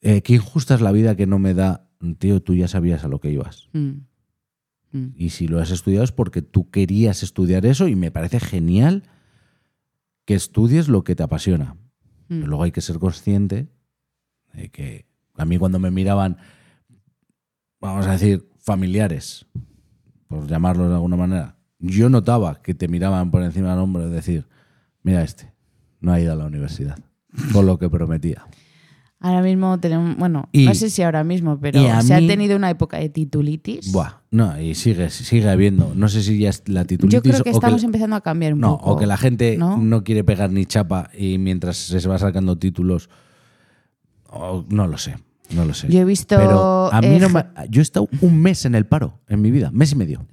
[0.00, 3.08] Eh, qué injusta es la vida que no me da, tío, tú ya sabías a
[3.08, 3.68] lo que ibas.
[3.72, 3.90] Mm.
[4.90, 5.06] Mm.
[5.16, 9.04] Y si lo has estudiado es porque tú querías estudiar eso y me parece genial
[10.24, 11.76] que estudies lo que te apasiona.
[12.28, 12.40] Mm.
[12.40, 13.68] Pero luego hay que ser consciente
[14.52, 16.38] de que a mí cuando me miraban,
[17.80, 19.46] vamos a decir, familiares,
[20.26, 24.10] por llamarlos de alguna manera, yo notaba que te miraban por encima del hombro y
[24.10, 24.48] decir,
[25.04, 25.53] mira este,
[26.04, 26.98] no ha ido a la universidad,
[27.52, 28.44] con lo que prometía.
[29.20, 32.68] Ahora mismo tenemos, bueno, Y- no sé si ahora mismo, pero se ha tenido una
[32.68, 33.90] época de titulitis.
[33.90, 35.92] Buah, no, y sigue, sigue habiendo.
[35.94, 38.20] No sé si ya es la titulitis Yo creo que o estamos que, empezando a
[38.20, 38.90] cambiar un no, poco.
[38.92, 39.78] o que la gente ¿no?
[39.78, 40.04] ¿no?
[40.04, 43.08] quiere pegar ni chapa y mientras se va sacando títulos,
[44.68, 45.16] no lo sé,
[45.54, 45.88] no lo sé.
[45.88, 46.36] Yo he visto.
[46.36, 49.40] Pero a mí eh, no me- yo he estado un mes en el paro en
[49.40, 50.26] mi vida, mes y medio.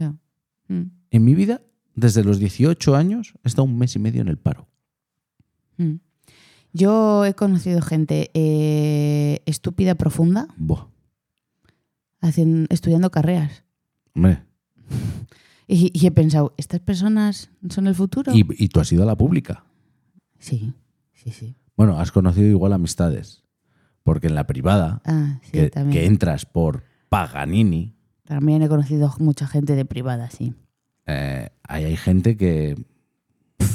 [0.68, 0.82] Mm,
[1.12, 1.62] En mi vida,
[1.96, 4.68] desde los 18 años, he estado un mes y medio en el paro.
[5.78, 5.96] Mm.
[6.74, 10.86] Yo he conocido gente eh, estúpida, profunda, Buah,
[12.70, 13.64] estudiando carreras.
[14.16, 14.42] hombre.
[15.68, 18.34] Y, y he pensado, ¿estas personas son el futuro?
[18.36, 19.64] Y, y tú has ido a la pública.
[20.38, 20.74] Sí,
[21.14, 21.56] sí, sí.
[21.78, 23.44] Bueno, has conocido igual amistades.
[24.04, 25.94] Porque en la privada, Ah, sí, que, también.
[26.02, 30.54] que entras por Paganini, También he conocido mucha gente de privada, sí.
[31.06, 32.76] eh, ahí hay gente que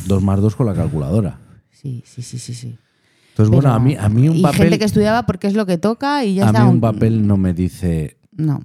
[0.07, 1.41] dos más dos con la calculadora.
[1.81, 2.67] Sí, sí, sí, sí, sí.
[2.69, 5.55] Entonces, Pero- bueno, a mí, a mí un y papel, gente que estudiaba porque es
[5.55, 6.65] lo que toca y ya a está.
[6.65, 8.63] mí un papel no me dice No.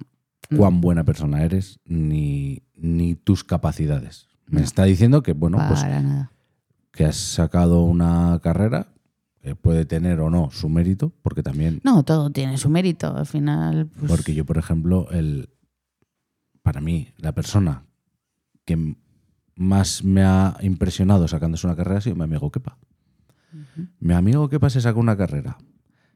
[0.56, 4.28] cuán buena persona eres ni, ni tus capacidades.
[4.46, 4.64] Me No.
[4.64, 6.32] está diciendo que, bueno, pues para nada.
[6.90, 8.88] que has sacado una carrera
[9.42, 13.14] que puede tener o no su mérito, porque también, No, todo tiene su mérito.
[13.16, 15.50] Al final, pues, porque yo, por ejemplo, el,
[16.62, 17.84] para mí, la persona
[18.64, 18.96] que
[19.56, 22.78] más me ha impresionado sacándose una carrera ha sido mi amigo Kepa.
[24.00, 25.58] Mi amigo Kepa se sacó una carrera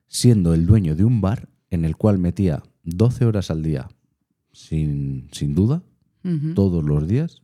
[0.06, 3.88] siendo el dueño de un bar en el cual metía 12 horas al día,
[4.52, 5.82] sin, sin duda,
[6.54, 7.42] todos los días,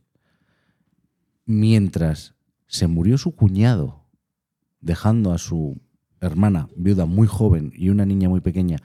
[1.45, 2.35] mientras
[2.67, 4.05] se murió su cuñado,
[4.81, 5.81] dejando a su
[6.21, 8.77] hermana viuda muy joven y una niña muy pequeña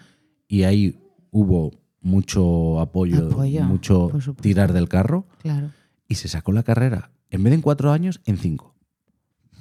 [0.48, 0.98] y ahí
[1.30, 5.70] hubo mucho apoyo, Apoyo, mucho tirar del carro Claro.
[6.08, 8.74] y se sacó la carrera en vez de en cuatro años en cinco.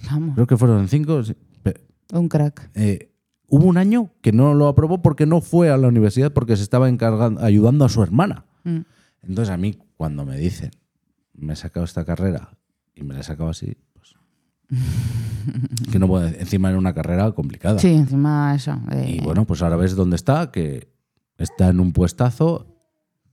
[0.10, 0.36] Vamos.
[0.36, 1.24] Creo que fueron cinco.
[1.24, 1.36] sí.
[2.14, 2.70] Un crack.
[2.76, 3.12] eh,
[3.50, 6.64] hubo un año que no lo aprobó porque no fue a la universidad porque se
[6.64, 8.46] estaba encargando, ayudando a su hermana.
[8.64, 8.80] Mm.
[9.24, 10.72] Entonces a mí cuando me dicen,
[11.34, 12.50] me he sacado esta carrera
[12.96, 14.16] y me la he sacado así, pues...
[15.92, 17.80] que no puedo, encima era una carrera complicada.
[17.80, 18.80] Sí, encima eso.
[18.92, 20.88] eh, Y bueno, pues ahora ves dónde está, que
[21.38, 22.74] está en un puestazo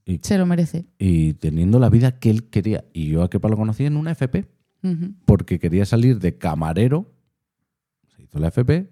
[0.05, 0.85] y, Se lo merece.
[0.99, 2.83] y teniendo la vida que él quería.
[2.93, 4.45] Y yo a Kepa lo conocí en una FP,
[5.25, 7.11] Porque quería salir de camarero,
[8.15, 8.91] se hizo la FP,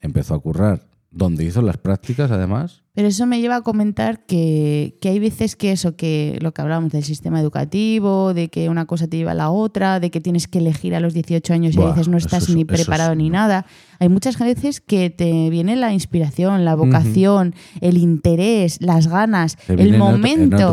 [0.00, 2.82] empezó a currar, donde hizo las prácticas además.
[2.92, 6.60] Pero eso me lleva a comentar que, que hay veces que eso, que lo que
[6.60, 10.20] hablábamos del sistema educativo, de que una cosa te lleva a la otra, de que
[10.20, 12.66] tienes que elegir a los 18 años y a veces no estás es- ni es-
[12.66, 13.34] preparado ni no.
[13.34, 13.64] nada.
[14.00, 19.76] Hay muchas veces que te viene la inspiración, la vocación, el interés, las ganas, el
[19.76, 20.16] viene en otro-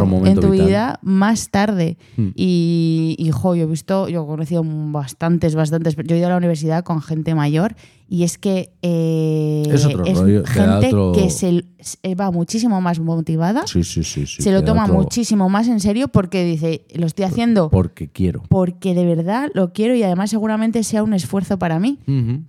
[0.03, 0.67] en momento en, tu vital.
[0.67, 1.97] vida más tarde.
[2.17, 2.29] Hmm.
[2.35, 6.31] Y, y, jo, yo he visto, yo he conocido bastantes, bastantes, yo he ido a
[6.31, 7.75] la universidad con gente mayor
[8.09, 12.99] y es que eh, Es otro rollo, gente otro- que se, se va muchísimo más
[12.99, 14.25] motivada, Sí, sí, sí.
[14.25, 18.43] se lo toma otro- muchísimo más en serio porque dice, lo estoy haciendo Porque quiero.
[18.47, 21.99] porque de verdad lo quiero y además seguramente sea un esfuerzo para mí.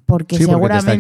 [0.06, 0.98] Porque está seguramente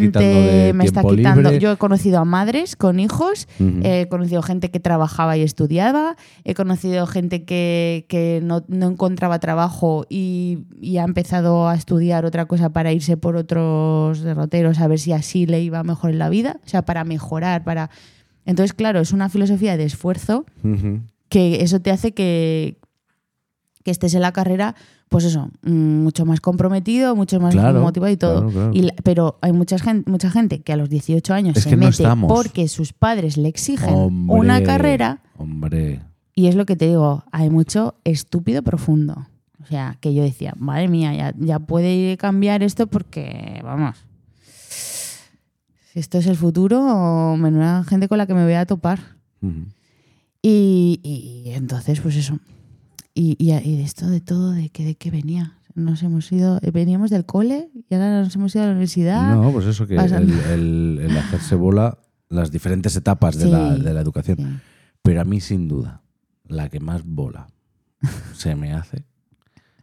[0.74, 1.42] me está quitando.
[1.42, 1.58] libre.
[1.60, 3.46] Yo he conocido a madres con hijos,
[3.82, 9.38] he conocido gente que trabajaba y estudiaba, he conocido gente que, que no, no encontraba
[9.38, 14.86] trabajo y, y ha empezado a estudiar otra cosa para irse por otros derroteros a
[14.88, 17.90] ver si así le iba mejor en la vida, o sea, para mejorar, para...
[18.44, 21.00] Entonces, claro, es una filosofía de esfuerzo Ujú.
[21.28, 22.78] que eso te hace que,
[23.84, 24.74] que estés en la carrera,
[25.08, 25.70] pues eso, mm,
[26.02, 28.40] mucho más comprometido, mucho más Claro, motivado y todo.
[28.48, 28.70] claro, claro.
[28.74, 31.76] Y pero hay mucha gente, mucha gente que a los 18 años Es se no
[31.78, 32.32] mete estamos.
[32.32, 36.00] porque sus padres le exigen Hombre, una carrera Hombre.
[36.34, 39.26] y es lo que te digo, hay mucho estúpido profundo.
[39.62, 43.96] O sea, que yo decía, madre mía, ya, ya puede cambiar esto porque, vamos,
[45.98, 48.98] esto es el futuro, menuda gente con la que me voy a topar.
[50.42, 52.38] Y, y entonces, pues eso.
[53.14, 55.54] Y, y, esto de todo, de que de qué venía.
[55.74, 59.34] Nos hemos ido, veníamos del cole y ahora nos hemos ido a la universidad.
[59.36, 63.94] No, pues eso, que el, el- el hacerse bola, las diferentes etapas de, la, de
[63.94, 64.38] la educación.
[64.38, 64.44] Sí.
[65.02, 66.02] Pero a mí, sin duda,
[66.46, 67.48] la que más bola
[68.34, 69.04] se me hace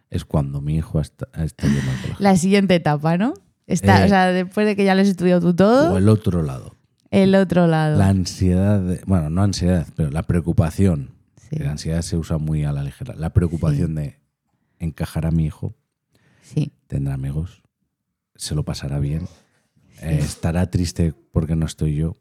[0.10, 2.16] es cuando mi hijo está, está yendo al colegio.
[2.20, 3.34] La siguiente etapa, ¿no?
[3.68, 6.08] Está, Eh, o sea, después de que ya lo has estudiado tú todo, O el
[6.10, 6.76] otro lado.
[7.12, 7.98] el otro lado.
[7.98, 11.12] La ansiedad, de- bueno, no ansiedad, pero la preocupación.
[11.50, 13.14] Sí, La ansiedad se usa muy a la ligera.
[13.16, 14.20] La preocupación de
[14.80, 15.74] encajar a mi hijo,
[16.42, 16.72] sí.
[16.88, 17.62] tendrá amigos,
[18.36, 19.28] se lo pasará bien,
[20.02, 22.16] eh, estará triste porque no estoy yo.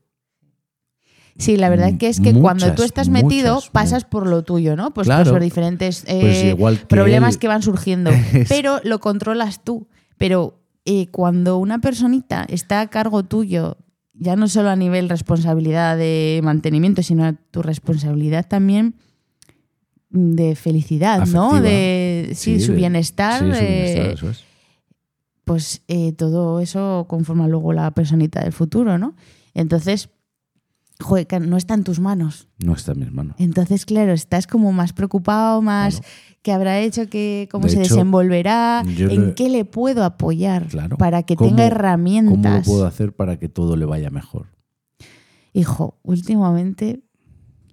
[1.36, 4.76] Sí, la verdad que es que Muchas, cuando tú estás metido, pasas por lo tuyo,
[4.76, 4.94] ¿no?
[4.94, 5.32] Pues Claro.
[5.32, 8.10] por diferentes eh, Pues que problemas él- que van surgiendo.
[8.32, 9.88] Es- Pero lo controlas tú.
[10.16, 13.76] Pero eh, cuando una personita está a cargo tuyo,
[14.12, 18.94] ya no solo a nivel responsabilidad de mantenimiento, sino a tu responsabilidad también
[20.10, 21.60] de felicidad, ¿no?
[21.60, 23.40] De sí, Sí, su bienestar.
[23.40, 24.44] Sí, su eh, bienestar, eso es.
[25.44, 29.14] pues eh, todo eso conforma luego la personita del futuro, ¿no?
[29.54, 30.10] Entonces,
[31.04, 32.48] joder, que no está en tus manos.
[32.58, 33.36] No está en mis manos.
[33.38, 36.08] Entonces, claro, estás como más preocupado, más Claro.
[36.42, 40.66] qué habrá hecho, qué, cómo De se hecho, desenvolverá, en le- qué le puedo apoyar
[40.68, 40.96] Claro.
[40.98, 42.66] para que ¿Cómo- tenga ¿Cómo herramientas.
[42.66, 44.48] lo puedo hacer para que todo le vaya mejor?
[45.52, 47.02] Hijo, últimamente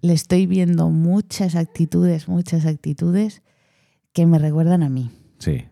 [0.02, 3.42] le estoy viendo muchas actitudes, muchas actitudes
[4.14, 5.64] que me recuerdan a mí Sí.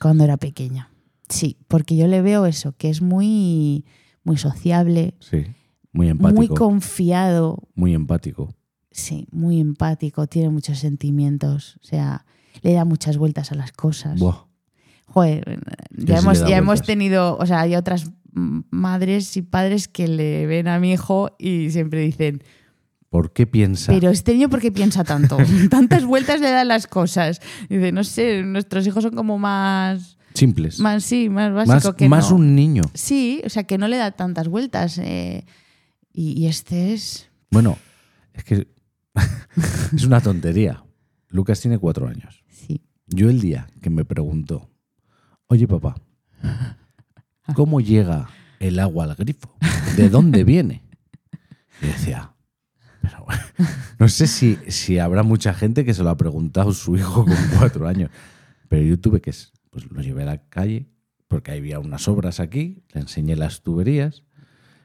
[0.00, 0.90] cuando era pequeña.
[1.28, 3.84] Sí, porque yo le veo eso, que es muy,
[4.24, 5.44] muy sociable, Sí.
[5.92, 6.38] Muy empático.
[6.38, 8.54] muy Muy, confiado, empático.
[8.90, 12.24] sí, muy empático, tiene muchos sentimientos, o sea,
[12.62, 14.18] le da muchas vueltas a las cosas.
[14.18, 14.46] Buah.
[15.06, 20.46] Joder, ya, hemos, ya hemos tenido, o sea, hay otras madres y padres que le
[20.46, 22.42] ven a mi hijo y siempre dicen,
[23.10, 23.92] ¿Por qué piensa?
[23.92, 25.36] pero este niño, ¿por qué piensa tanto?
[25.70, 27.42] Tantas vueltas le dan las cosas.
[27.68, 30.80] Dice, no sé, nuestros hijos son como más, Simples.
[30.80, 32.36] más sí, más básico más que más no.
[32.36, 32.82] un niño.
[32.94, 34.96] Sí, o sea, que no le da tantas vueltas.
[34.96, 35.44] eh,
[36.12, 37.30] y, y este es...
[37.50, 37.78] Bueno,
[38.32, 38.68] es que
[39.94, 40.84] es una tontería.
[41.28, 42.42] Lucas tiene cuatro años.
[42.48, 42.82] Sí.
[43.06, 44.70] Yo el día que me preguntó,
[45.46, 45.96] oye papá,
[47.54, 48.28] ¿cómo llega
[48.60, 49.54] el agua al grifo?
[49.96, 50.82] ¿De dónde viene?
[51.80, 52.32] Y decía,
[53.00, 53.42] pero bueno,
[53.98, 57.36] no sé si, si habrá mucha gente que se lo ha preguntado su hijo con
[57.58, 58.10] cuatro años,
[58.68, 59.34] pero yo tuve que,
[59.70, 60.86] pues lo llevé a la calle
[61.28, 64.22] porque había unas obras aquí, le enseñé las tuberías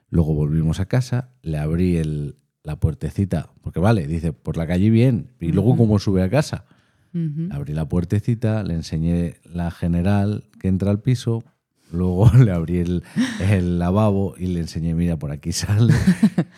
[0.10, 4.90] Luego volvimos a casa, le abrí el, la puertecita, porque vale, dice, por la calle
[4.90, 6.66] bien, y luego cómo sube a casa.
[7.50, 11.44] Abrí la puertecita, le enseñé la general que entra al piso,
[11.92, 13.04] luego le abrí el,
[13.42, 15.94] el lavabo y le enseñé, mira, por aquí sale.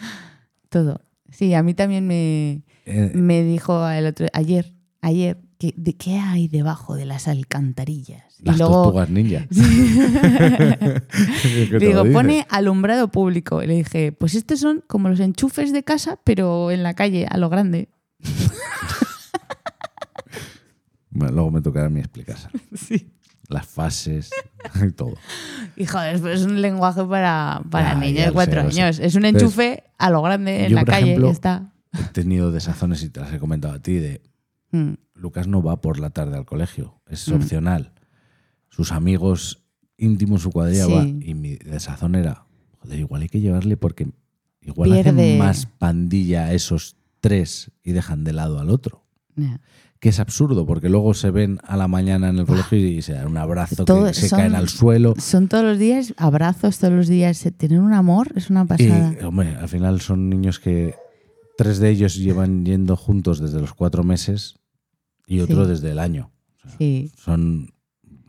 [0.70, 1.02] Todo.
[1.32, 6.18] Sí, a mí también me, Eh, me dijo el otro, ayer, ayer, que, de qué
[6.18, 8.24] hay debajo de las alcantarillas.
[8.40, 9.46] las y luego tortugas ninja.
[9.50, 11.02] ¿Qué
[11.70, 13.62] te le digo, pone alumbrado público.
[13.62, 17.28] Y le dije, pues estos son como los enchufes de casa, pero en la calle,
[17.30, 17.90] a lo grande.
[21.12, 22.02] Bueno, luego me tocará a mí
[22.76, 23.12] Sí.
[23.50, 24.30] las fases
[24.88, 25.16] y todo.
[25.76, 29.00] Y joder, pues es un lenguaje para, para niños de cuatro sé, años.
[29.00, 31.08] Es un Entonces, enchufe a lo grande en yo, la por calle.
[31.08, 31.74] ejemplo, está.
[31.92, 34.22] He tenido desazones y te las he comentado a ti de
[34.72, 34.94] Mm.
[35.16, 37.34] Lucas no va por la tarde al colegio, es Mm.
[37.36, 37.94] opcional.
[38.70, 39.64] Sus amigos
[39.98, 40.92] íntimos, su cuadrilla Sí.
[40.94, 41.04] va.
[41.06, 42.46] Y mi desazón era,
[42.80, 44.08] joder, igual hay que llevarle porque
[44.62, 45.10] igual Pierde.
[45.10, 49.04] hacen más pandilla a esos tres y dejan de lado al otro.
[50.00, 53.14] Que es absurdo, porque luego se ven a la mañana en el colegio y se
[53.14, 55.14] dan un abrazo, Todo- que se son- caen al suelo.
[55.18, 57.46] Son todos los días abrazos, todos los días.
[57.58, 59.14] Tener un amor es una pasada.
[59.20, 60.96] Y, hombre, al final son niños que
[61.58, 64.56] tres de ellos llevan yendo juntos desde los cuatro meses
[65.30, 65.70] y otro Sí.
[65.72, 66.32] desde el año.
[66.78, 67.72] Sí, Son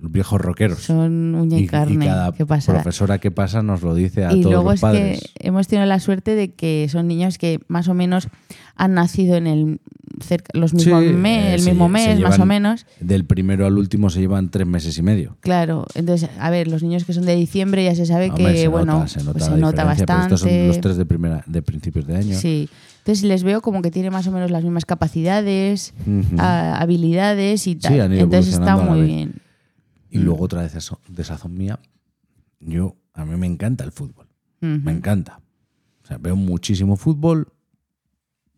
[0.02, 0.78] viejos rockeros.
[0.78, 2.06] son uña y, y, y carne.
[2.06, 5.20] cada profesora que pasa nos lo dice a y todos luego los es padres.
[5.34, 8.28] que hemos tenido la suerte de que son niños que más o menos
[8.76, 9.80] han nacido en el
[10.24, 12.86] cerca, los mismos Sí, mes, eh, el mismo mes, se más o menos.
[13.00, 15.36] Del primero al último se llevan tres meses y medio.
[15.40, 18.58] Claro, entonces, a ver, los niños que son de diciembre ya se sabe Hombre, que,
[18.60, 20.66] se bueno, nota, se nota, pues la se nota diferencia, pero estos son bastante.
[20.68, 22.38] los tres de primera de principios de año.
[22.38, 22.68] Sí.
[23.10, 25.94] Entonces les veo como que tienen más o menos las mismas capacidades,
[26.38, 27.92] a- habilidades y tal.
[27.92, 29.42] Sí, han ido Entonces está muy bien.
[30.10, 31.80] Y luego otra vez eso, desazón mía.
[32.60, 34.28] Yo, a mí me encanta el fútbol.
[34.60, 35.40] Me encanta.
[36.04, 37.48] O sea, veo muchísimo fútbol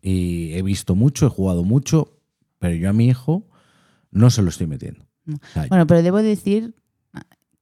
[0.03, 2.19] y he visto mucho, he jugado mucho,
[2.59, 3.47] pero yo a mi hijo
[4.11, 5.03] no se lo estoy metiendo.
[5.27, 6.75] O sea, Bueno, pero debo decir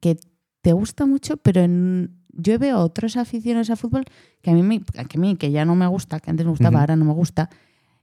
[0.01, 0.17] que
[0.61, 4.05] te gusta mucho, pero en- yo veo otros aficionados al fútbol
[4.41, 6.71] que a mí, que a mí, que ya no me gusta, que antes me gustaba,
[6.71, 6.79] Ujú.
[6.79, 7.49] ahora no me gusta.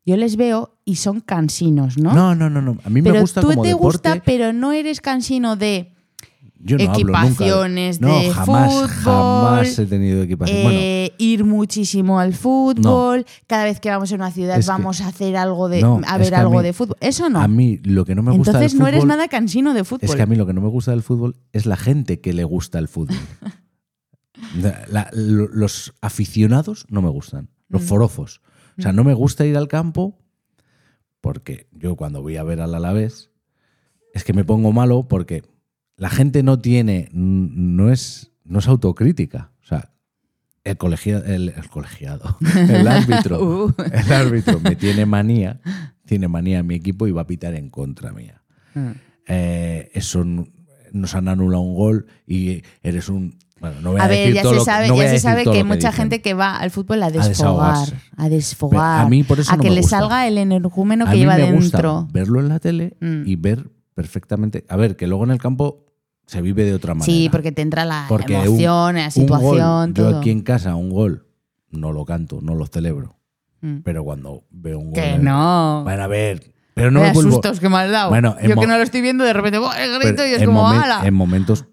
[0.07, 2.14] Yo les veo y son cansinos, ¿no?
[2.14, 2.79] no, no, no, no.
[2.85, 4.09] A mí pero me gusta tú como te deporte.
[4.11, 5.93] gusta, pero no eres cansino de
[6.61, 7.19] yo no hablo nunca.
[7.21, 10.62] equipaciones no, de jamás, fútbol, jamás he tenido equipación.
[10.64, 14.73] bueno, eh, ir muchísimo al fútbol, cada vez que vamos a una ciudad Es que-
[14.73, 16.97] vamos a hacer algo de, No, a ver que a algo mí- de fútbol.
[17.01, 17.41] Eso no.
[17.41, 19.85] a mí lo que no me gusta Entonces del no fútbol eres nada cansino de
[19.85, 20.09] fútbol.
[20.09, 22.33] es que a mí lo que no me gusta del fútbol es la gente que
[22.33, 23.17] le gusta el fútbol.
[24.90, 27.87] La- los aficionados no me gustan, los Mm.
[27.87, 28.40] forofos.
[28.79, 30.16] O sea, no me gusta ir al campo
[31.20, 33.31] porque yo cuando voy a ver al Alavés
[34.14, 35.42] es que me pongo malo porque
[35.96, 39.51] la gente no tiene, no es, no es autocrítica.
[39.62, 39.92] O sea,
[40.64, 43.74] el, colegia- el, el colegiado, el árbitro, Uh.
[43.92, 45.61] el árbitro me tiene manía,
[46.05, 48.42] tiene manía en mi equipo y va a pitar en contra mía.
[48.74, 48.90] Mm.
[49.27, 50.24] Eh, eso
[50.92, 53.37] nos han anulado un gol y eres un...
[53.61, 55.18] Bueno, no voy a, A ver, ya todo se lo sabe, no ya a se
[55.18, 55.92] sabe que hay mucha dicen.
[55.92, 59.62] gente que va al fútbol a desfogar, a desfogar, a mí por eso a no
[59.62, 59.99] que me le gusta.
[59.99, 62.09] salga el energúmeno A que mí lleva me gusta dentro.
[62.12, 63.23] verlo en la tele Mm.
[63.27, 64.64] y ver perfectamente...
[64.68, 65.85] A ver, que luego en el campo
[66.27, 67.07] se vive de otra manera.
[67.07, 69.51] Sí, porque te entra la Porque un- emoción, la situación,
[69.87, 70.11] gol, todo.
[70.12, 71.27] Yo aquí en casa, un gol,
[71.71, 73.16] no lo canto, no lo celebro.
[73.61, 73.79] Mm.
[73.83, 75.03] Pero cuando veo un gol...
[75.03, 75.83] Que no.
[75.85, 77.33] Bueno, a ver, pero no me vuelvo...
[77.33, 78.11] sustos que me has dado.
[78.11, 80.71] Bueno, Yo que no lo estoy viendo, de repente el grito y es como.
[81.03, 81.64] En momentos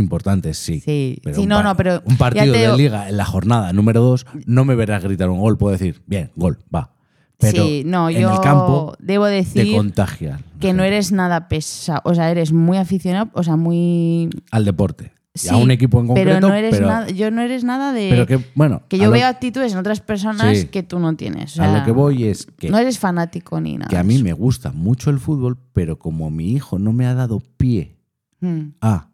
[0.00, 0.80] importantes, sí.
[0.80, 3.08] Sí, Pero sí, un no, pa- no, pero Un ya partido te de digo- liga
[3.08, 5.56] en la jornada número 2 no me verás gritar un gol.
[5.56, 6.92] Puedo decir, bien, gol, va.
[7.38, 10.40] Pero sí, no, en yo el campo debo te decir contagia.
[10.58, 15.12] que no eres nada pesado, o sea, eres muy aficionado, o sea, muy Al deporte.
[15.42, 16.28] Y a un equipo en concreto.
[16.28, 18.82] pero no eres pero- nada, yo no eres nada de pero que, bueno.
[18.88, 20.66] que yo lo- veo actitudes en otras personas Sí.
[20.66, 21.56] que tú no tienes.
[21.58, 23.88] o A lo que voy es que, no eres fanático ni nada.
[23.88, 27.14] que a mí me gusta mucho el fútbol, pero como mi hijo no me ha
[27.14, 27.96] dado pie
[28.40, 28.72] Mm.
[28.82, 29.09] a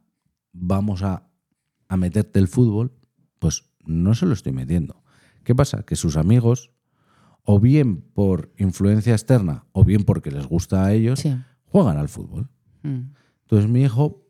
[0.59, 1.29] vamos a,
[1.89, 2.93] a meterte el fútbol,
[3.39, 5.03] pues no se lo estoy metiendo.
[5.45, 5.83] ¿Qué pasa?
[5.85, 6.73] Que sus amigos,
[7.45, 11.37] o bien por influencia externa, o bien porque les gusta a ellos, Sí.
[11.67, 12.49] juegan al fútbol.
[12.83, 13.11] Mm.
[13.43, 14.25] Entonces mi hijo,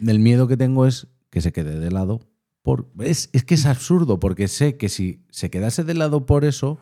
[0.00, 2.20] el miedo que tengo es que se quede de lado.
[2.62, 6.44] Por, es, es que es absurdo, porque sé que si se quedase de lado por
[6.44, 6.78] eso,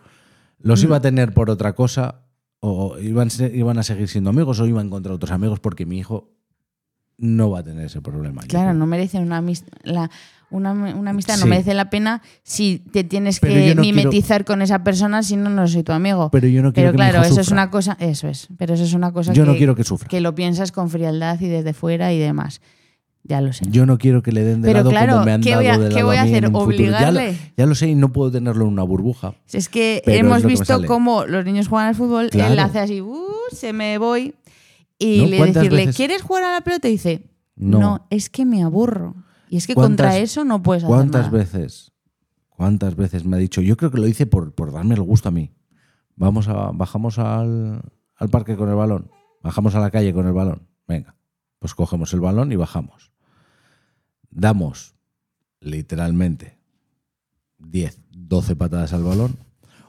[0.58, 2.26] los iba a tener por otra cosa,
[2.58, 5.98] o iban, iban a seguir siendo amigos, o iban a encontrar otros amigos, porque mi
[5.98, 6.34] hijo
[7.20, 8.42] no va a tener ese problema.
[8.48, 9.68] Claro, no merecen una amistad.
[10.50, 14.62] una, una amistad no merece la pena si te tienes Pero que quiero- mimetizar con
[14.62, 16.28] esa persona si no, no soy tu amigo.
[16.32, 18.48] Pero yo no quiero Pero que mi claro, hijo eso es una cosa, eso es,
[18.58, 20.08] pero eso es una cosa Yo que, no quiero que sufra.
[20.08, 22.60] que lo piensas con frialdad y desde fuera y demás.
[23.22, 23.66] Ya lo sé.
[23.68, 25.60] Yo no quiero que le den de Pero lado claro, como me han ¿qué dado
[25.62, 26.42] voy a- de qué voy a hacer?
[26.50, 27.36] Ya ¿Obligarle?
[27.56, 29.34] ya lo sé y no puedo tenerlo en una burbuja.
[29.52, 32.62] Es que hemos visto cómo los niños juegan al fútbol, él Claro.
[32.62, 33.18] hace así, "Uh,
[33.52, 34.34] se me voy.
[35.00, 35.26] Y ¿No?
[35.26, 35.96] le ¿Cuántas decirle, veces?
[35.96, 36.86] ¿quieres jugar a la pelota?
[36.88, 37.80] Y dice, No.
[37.80, 38.06] no.
[38.10, 39.16] es que me aburro.
[39.48, 41.38] Y es que ¿Cuántas- contra eso no puedes hacer ¿Cuántas nada.
[41.38, 41.92] veces?
[42.50, 43.60] ¿Cuántas veces me ha dicho?
[43.62, 45.52] Yo creo que lo hice por, por darme el gusto a mí.
[46.14, 47.82] Vamos a, bajamos al,
[48.14, 49.10] al parque con el balón.
[49.42, 50.68] Bajamos a la calle con el balón.
[50.86, 51.16] Venga.
[51.58, 53.10] Pues cogemos el balón y bajamos.
[54.30, 54.94] Damos,
[55.60, 56.58] literalmente,
[57.58, 59.38] 10, 12 patadas al balón.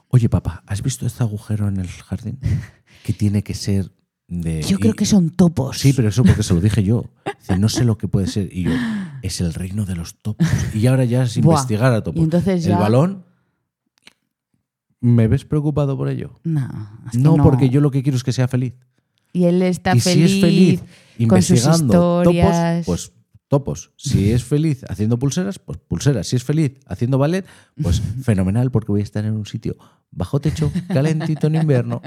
[0.08, 2.40] Oye, papá, ¿has visto este agujero en el jardín?
[3.04, 3.92] Que tiene que ser
[4.32, 4.64] de.
[4.64, 5.78] Yo creo y- que son topos.
[5.78, 7.04] Sí, pero eso porque se lo dije yo.
[7.40, 8.50] Dice, no sé lo que puede ser.
[8.52, 8.72] Y yo,
[9.22, 10.48] es el reino de los topos.
[10.74, 11.56] Y ahora ya es Buah.
[11.56, 12.24] investigar a topos.
[12.48, 13.24] El balón,
[15.02, 16.40] ¿me ves preocupado por ello?
[16.44, 16.62] No,
[17.08, 18.74] es que No, porque yo lo que quiero es que sea feliz.
[19.34, 20.30] Y él está y feliz.
[20.32, 20.80] si es feliz
[21.28, 22.86] con sus investigando historias.
[22.86, 23.12] topos, pues
[23.52, 23.92] topos.
[23.98, 26.26] Si es feliz haciendo pulseras, pues pulseras.
[26.28, 27.46] Si es feliz haciendo ballet,
[27.84, 29.76] pues fenomenal, porque voy a estar en un sitio
[30.10, 32.02] bajo techo, calentito en invierno,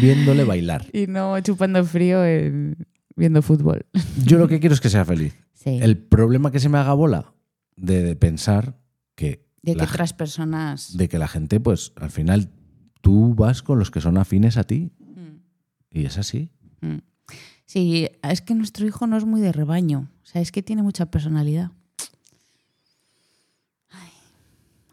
[0.00, 0.86] viéndole bailar.
[0.92, 2.76] Y no chupando frío en-
[3.14, 3.86] viendo fútbol.
[4.24, 5.34] Yo lo que quiero es que sea feliz.
[5.54, 5.78] Sí.
[5.80, 7.32] El problema que se me haga bola
[7.76, 8.80] de, pensar
[9.14, 10.96] que, de que otras personas.
[10.96, 12.50] de que la gente, pues al final
[13.02, 14.90] tú vas con los que son afines a ti.
[14.98, 15.36] Mm,
[15.92, 16.50] Y es así.
[16.80, 16.96] mm.
[17.68, 20.08] Sí, es que nuestro hijo no es muy de rebaño.
[20.22, 21.70] O sea, es que tiene mucha personalidad.
[23.90, 24.08] Ay,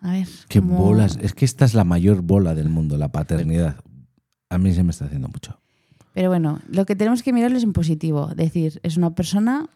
[0.02, 0.28] a ver.
[0.50, 1.18] Qué bolas.
[1.22, 3.78] Es que esta es la mayor bola del mundo, la paternidad.
[4.50, 5.58] A mí se me está haciendo mucho.
[6.14, 8.28] Pero bueno, lo que tenemos que mirarlo es en positivo.
[8.36, 9.70] Decir, es una persona.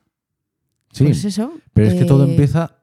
[0.91, 1.53] Sí, Pues eso.
[1.73, 2.75] pero es que todo eh, empieza,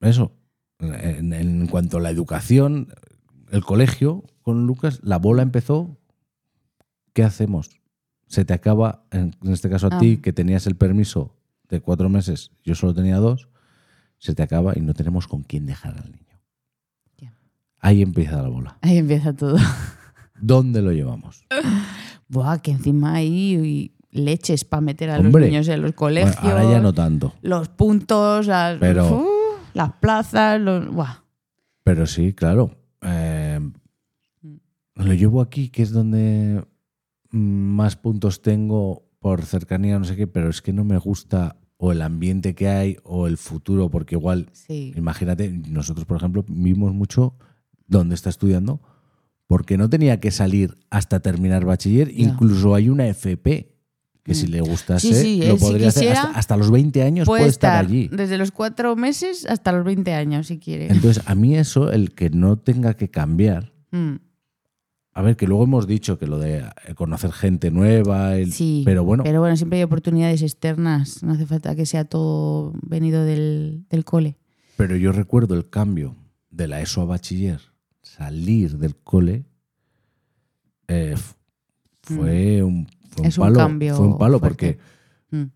[0.00, 0.32] eso,
[0.78, 2.94] en, en cuanto a la educación,
[3.50, 5.98] el colegio con Lucas, la bola empezó.
[7.12, 7.79] ¿Qué hacemos?
[8.30, 9.98] Se te acaba, en, este caso a Ah.
[9.98, 11.34] ti, que tenías el permiso
[11.68, 13.48] de cuatro meses, yo solo tenía dos,
[14.18, 16.26] se te acaba y no tenemos con quién dejar al niño.
[17.82, 18.78] Ahí empieza la bola.
[18.82, 19.56] Ahí empieza todo.
[20.40, 21.44] ¿Dónde lo llevamos?
[22.28, 25.32] Buah, que encima hay leches para meter a Hombre.
[25.42, 26.36] los niños en los Bueno, colegios.
[26.44, 27.34] ahora ya no tanto.
[27.42, 29.24] Los puntos, las, Pero-
[29.74, 30.92] las plazas, los.
[30.92, 31.24] Buah.
[31.82, 32.76] Pero sí, claro.
[33.02, 33.58] Eh,
[34.96, 36.69] lo llevo aquí, que es donde mm,
[37.30, 41.92] más puntos tengo por cercanía, no sé qué, pero es que no me gusta o
[41.92, 44.92] el ambiente que hay o el futuro, porque igual, Sí.
[44.96, 47.34] imagínate, nosotros, por ejemplo, vimos mucho
[47.86, 48.80] donde está estudiando,
[49.46, 53.74] porque no tenía que salir hasta terminar bachiller, incluso hay una FP
[54.22, 54.50] que si Mm.
[54.50, 57.70] le gustase, Sí, sí, lo si podría hacer hasta, hasta los 20 años, Puede estar
[57.82, 58.08] estar allí.
[58.12, 60.92] desde los cuatro meses hasta los 20 años, si quiere.
[60.92, 64.16] Entonces, a mí eso, el que no tenga que cambiar, Mm,
[65.20, 68.80] A ver, que luego hemos dicho que lo de eh, conocer gente nueva, el- sí.
[68.86, 71.22] pero bueno, Pero bueno, siempre hay oportunidades externas.
[71.22, 74.38] No hace falta que sea todo venido del, del cole.
[74.76, 76.16] pero yo recuerdo el cambio
[76.50, 77.60] de la ESO a bachiller,
[78.00, 79.44] salir del cole,
[80.88, 81.16] eh,
[82.02, 83.36] fue un, fue un Mm.
[83.40, 84.78] Palo, cambio fue un palo fuerte.
[84.78, 85.50] porque Mm,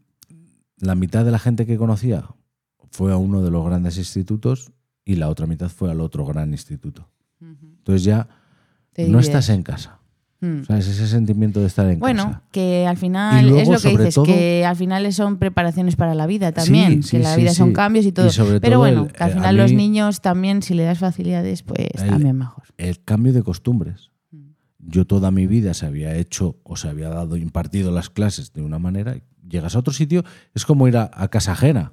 [0.85, 2.29] la mitad de la gente que conocía
[2.91, 4.71] fue a uno de los grandes institutos
[5.07, 7.09] y la otra mitad fue al otro gran instituto.
[7.41, 8.29] Entonces ya
[9.03, 9.27] no divides.
[9.27, 9.99] estás en casa.
[10.41, 10.65] Mm.
[10.65, 10.89] ¿Sabes?
[10.89, 12.43] Ese sentimiento de estar en Bueno, casa.
[12.51, 16.15] que al final luego, es lo que dices, todo- que al final son preparaciones para
[16.15, 18.27] la vida también, Sí, sí, que la sí, vida son cambios y todo.
[18.27, 20.83] Y sobre Pero todo bueno, el- que al eh, final los niños también, si le
[20.85, 22.65] das facilidades, pues El- también mejor.
[22.77, 24.11] el cambio de costumbres.
[24.33, 24.39] Mm.
[24.81, 28.61] Yo toda mi vida se había hecho o se había dado impartido las clases de
[28.63, 29.17] una manera.
[29.49, 30.25] Llegas a otro sitio,
[30.55, 31.93] es como ir a, a casa ajena.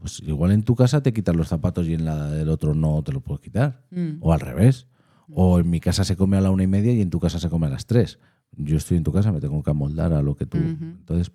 [0.00, 3.02] Pues igual en tu casa te quitas los zapatos y en la del otro no
[3.02, 3.80] te lo puedes quitar.
[3.90, 4.18] Mm.
[4.20, 4.86] O al revés.
[5.34, 7.38] O en mi casa se come a la una y media y en tu casa
[7.38, 8.18] se come a las tres.
[8.56, 10.58] Yo estoy en tu casa, me tengo que amoldar a lo que tú.
[10.58, 10.84] Ujú.
[10.84, 11.30] Entonces,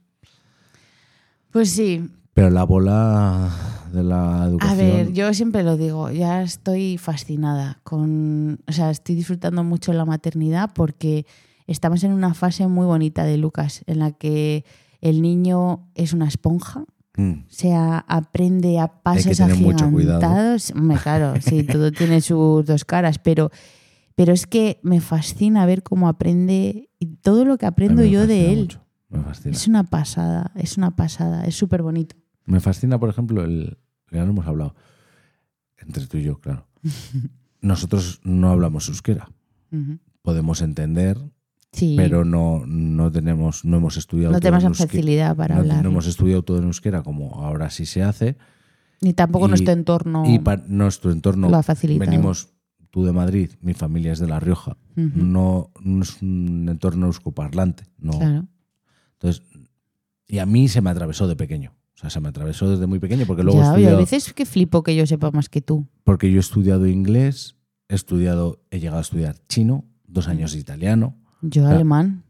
[1.51, 3.51] Pues sí, pero la bola
[3.93, 4.77] de la a educación.
[4.77, 10.05] ver, yo siempre lo digo, ya estoy fascinada con, o sea, estoy disfrutando mucho la
[10.05, 11.27] maternidad porque
[11.67, 14.65] estamos en una fase muy bonita de Lucas, en la que
[15.01, 16.85] el niño es una esponja,
[17.15, 20.17] Mm, o sea, aprende a pasos tener mucho cuidado.
[20.17, 20.73] agigantados.
[21.03, 23.51] Claro, sí, todo tiene sus dos caras, pero,
[24.15, 28.51] pero es que me fascina ver cómo aprende y todo lo que aprendo yo de
[28.53, 28.59] él.
[28.61, 29.55] mucho, me fascina.
[29.55, 32.15] Es una pasada, es una pasada, es súper bonito.
[32.45, 33.77] Me fascina, por ejemplo, el.
[34.11, 34.75] Ya lo hemos hablado.
[35.77, 36.67] Entre tú y yo, claro.
[37.61, 39.29] Nosotros no hablamos euskera.
[39.71, 39.99] Ujú.
[40.21, 41.17] Podemos entender,
[41.71, 45.83] Sí, pero no, no tenemos, no hemos estudiado no todo tenemos facilidad para no, hablar.
[45.83, 48.37] no hemos estudiado todo en euskera como ahora sí se hace.
[49.01, 52.09] Ni tampoco y- nuestro entorno Y para nuestro entorno lo ha facilitado.
[52.11, 52.52] venimos
[52.93, 54.77] tú de Madrid, mi familia es de La Rioja.
[54.95, 55.09] Ujú.
[55.15, 57.85] no, no es un entorno euskoparlante.
[57.97, 58.19] No.
[58.19, 58.45] Claro.
[59.13, 59.41] Entonces,
[60.27, 61.73] y a mí se me atravesó de pequeño.
[61.95, 64.33] O sea, se me atravesó desde muy pequeño porque luego ya, oye, a estudiado, veces
[64.33, 65.87] que flipo que yo sepa más que tú.
[66.03, 67.55] porque yo he estudiado inglés,
[67.89, 71.75] he estudiado, he llegado a estudiar chino, dos años de italiano, Yo Claro.
[71.77, 72.23] alemán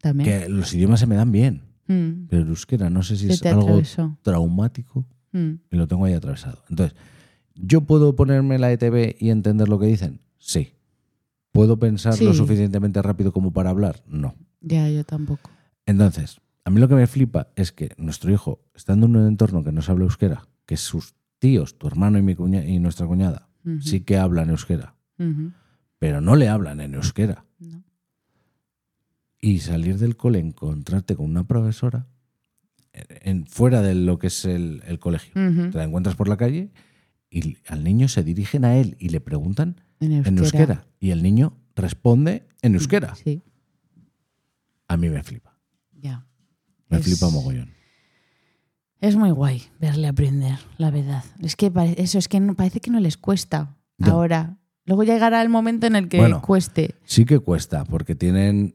[0.00, 0.28] también.
[0.42, 3.44] que los idiomas se me dan bien, Mm, pero el euskera no sé si es
[3.44, 4.16] algo atravesó.
[4.22, 6.62] traumático Mm, y lo tengo ahí atravesado.
[6.70, 6.96] Entonces,
[7.54, 10.20] ¿yo puedo ponerme la ETB y entender lo que dicen?
[10.38, 10.72] Sí.
[11.52, 14.02] ¿Puedo pensar lo suficientemente rápido como para hablar?
[14.06, 14.34] No.
[14.60, 15.50] ya, yo tampoco.
[15.86, 19.62] Entonces, a mí lo que me flipa es que nuestro hijo, estando en un entorno
[19.62, 23.06] que no se habla euskera, que sus tíos, tu hermano y, mi cuña- y nuestra
[23.06, 23.48] cuñada,
[23.80, 24.94] sí que hablan euskera,
[25.98, 27.44] pero no le hablan en euskera.
[27.60, 27.82] no.
[29.40, 32.06] Y salir del cole, encontrarte con una profesora,
[32.94, 36.70] en, fuera de lo que es el, el colegio, te la encuentras por la calle
[37.38, 40.86] y al niño se dirigen a él y le preguntan En en euskera.
[41.00, 43.14] Y el niño responde en euskera.
[43.16, 43.42] Sí,
[44.88, 45.58] A mí me flipa.
[46.00, 46.26] ya.
[46.88, 47.70] Me Es- flipa mogollón.
[49.00, 51.24] Es muy guay verle aprender, la verdad.
[51.42, 54.12] Es que eso es que no- parece que no les cuesta Ya.
[54.12, 54.56] ahora.
[54.86, 56.40] Luego llegará el momento en el que Bueno.
[56.42, 56.94] cueste.
[57.04, 58.74] Sí que cuesta, porque tienen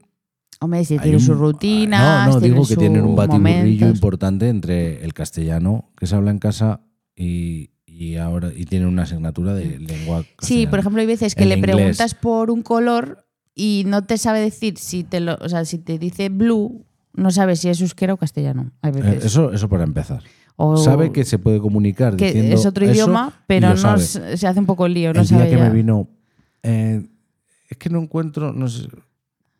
[0.60, 2.28] Hombre, si tiene un- sus rutinas.
[2.28, 3.94] No, no, digo que tienen un batiburrillo momentos.
[3.96, 6.80] importante entre el castellano que se habla en casa
[7.16, 7.70] y,
[8.00, 11.50] y ahora y tienen una asignatura de lengua Sí, por ejemplo, hay veces que El
[11.50, 11.76] le inglés.
[11.76, 15.76] preguntas por un color y no te sabe decir si te lo, o sea, si
[15.76, 18.72] te dice blue, no sabes si es euskera o castellano.
[18.80, 19.24] Hay Eh, veces.
[19.26, 20.22] Eso, eso para empezar.
[20.56, 24.00] O sabe que se puede comunicar que diciendo es otro idioma, pero no sabe.
[24.02, 25.64] se hace un poco lío, no el día sabe que ya.
[25.68, 26.08] me vino,
[26.62, 27.06] eh,
[27.68, 28.88] es que no encuentro, no sé,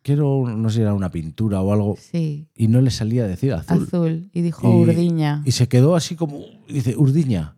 [0.01, 3.53] quiero, no sé, era una pintura o algo Sí, y no le salía a decir
[3.53, 3.83] azul.
[3.87, 4.29] azul.
[4.33, 5.43] Y dijo Y- urdiña.
[5.45, 7.55] Y se quedó así como, dice, urdiña.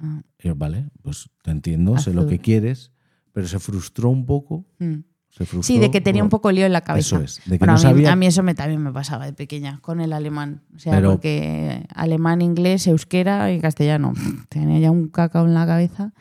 [0.00, 2.30] Ah, Y yo, vale, pues te entiendo, sé lo Azul.
[2.30, 2.92] que quieres,
[3.32, 4.64] pero se frustró un poco.
[4.78, 4.94] mm.
[5.28, 7.16] Se frustró, Sí, de que tenía un poco lío en la cabeza.
[7.16, 8.12] Eso es, de que Bueno, no a, mí, sabía.
[8.12, 10.62] a mí eso me, también me pasaba de pequeña con el alemán.
[10.74, 14.14] O sea, Pero- porque alemán, inglés, euskera y castellano.
[14.48, 16.14] Tenía ya un cacao en la cabeza.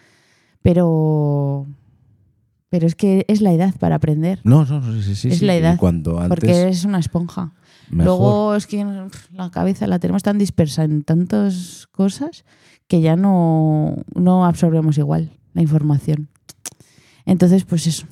[0.62, 1.66] Pero.
[2.70, 4.42] Pero es que es la edad para aprender.
[4.44, 5.46] No, no, no, sí, sí, Es sí.
[5.46, 7.54] la edad, cuanto antes, Porque eres una esponja.
[7.90, 8.06] mejor.
[8.06, 8.84] Luego es que
[9.32, 12.44] la cabeza la tenemos tan dispersa en tantas cosas
[12.88, 16.30] que ya no, no absorbemos igual la información.
[17.26, 18.06] Entonces, pues eso.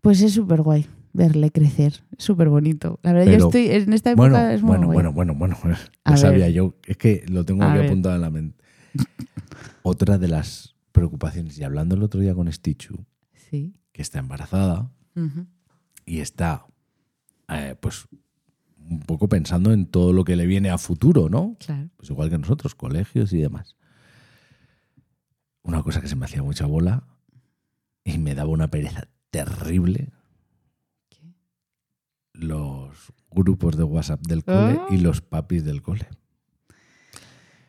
[0.00, 2.02] Pues es súper guay verle crecer.
[2.16, 2.98] Es súper bonito.
[3.02, 4.94] La verdad, Pero- yo estoy en esta época bueno, es muy bueno, guay.
[4.94, 5.56] bueno, bueno, bueno,
[6.04, 6.18] Lo ver.
[6.18, 6.74] sabía yo.
[6.86, 8.56] Es que lo tengo aquí apuntado en la mente.
[9.82, 13.04] Otra de las preocupaciones, y hablando el otro día con Stichu,
[13.50, 13.74] Sí.
[13.92, 14.90] que está embarazada
[16.04, 16.66] y está,
[17.48, 18.06] eh, pues,
[18.88, 21.56] un poco pensando en todo lo que le viene a futuro, ¿no?
[21.58, 21.88] Claro.
[21.96, 23.76] Pues igual que nosotros, colegios y demás.
[25.62, 27.04] Una cosa que se me hacía mucha bola
[28.04, 30.10] y me daba una pereza terrible.
[31.10, 31.34] ¿Qué?
[32.32, 34.86] Los grupos de WhatsApp del cole Ah.
[34.90, 36.06] y los papis del cole.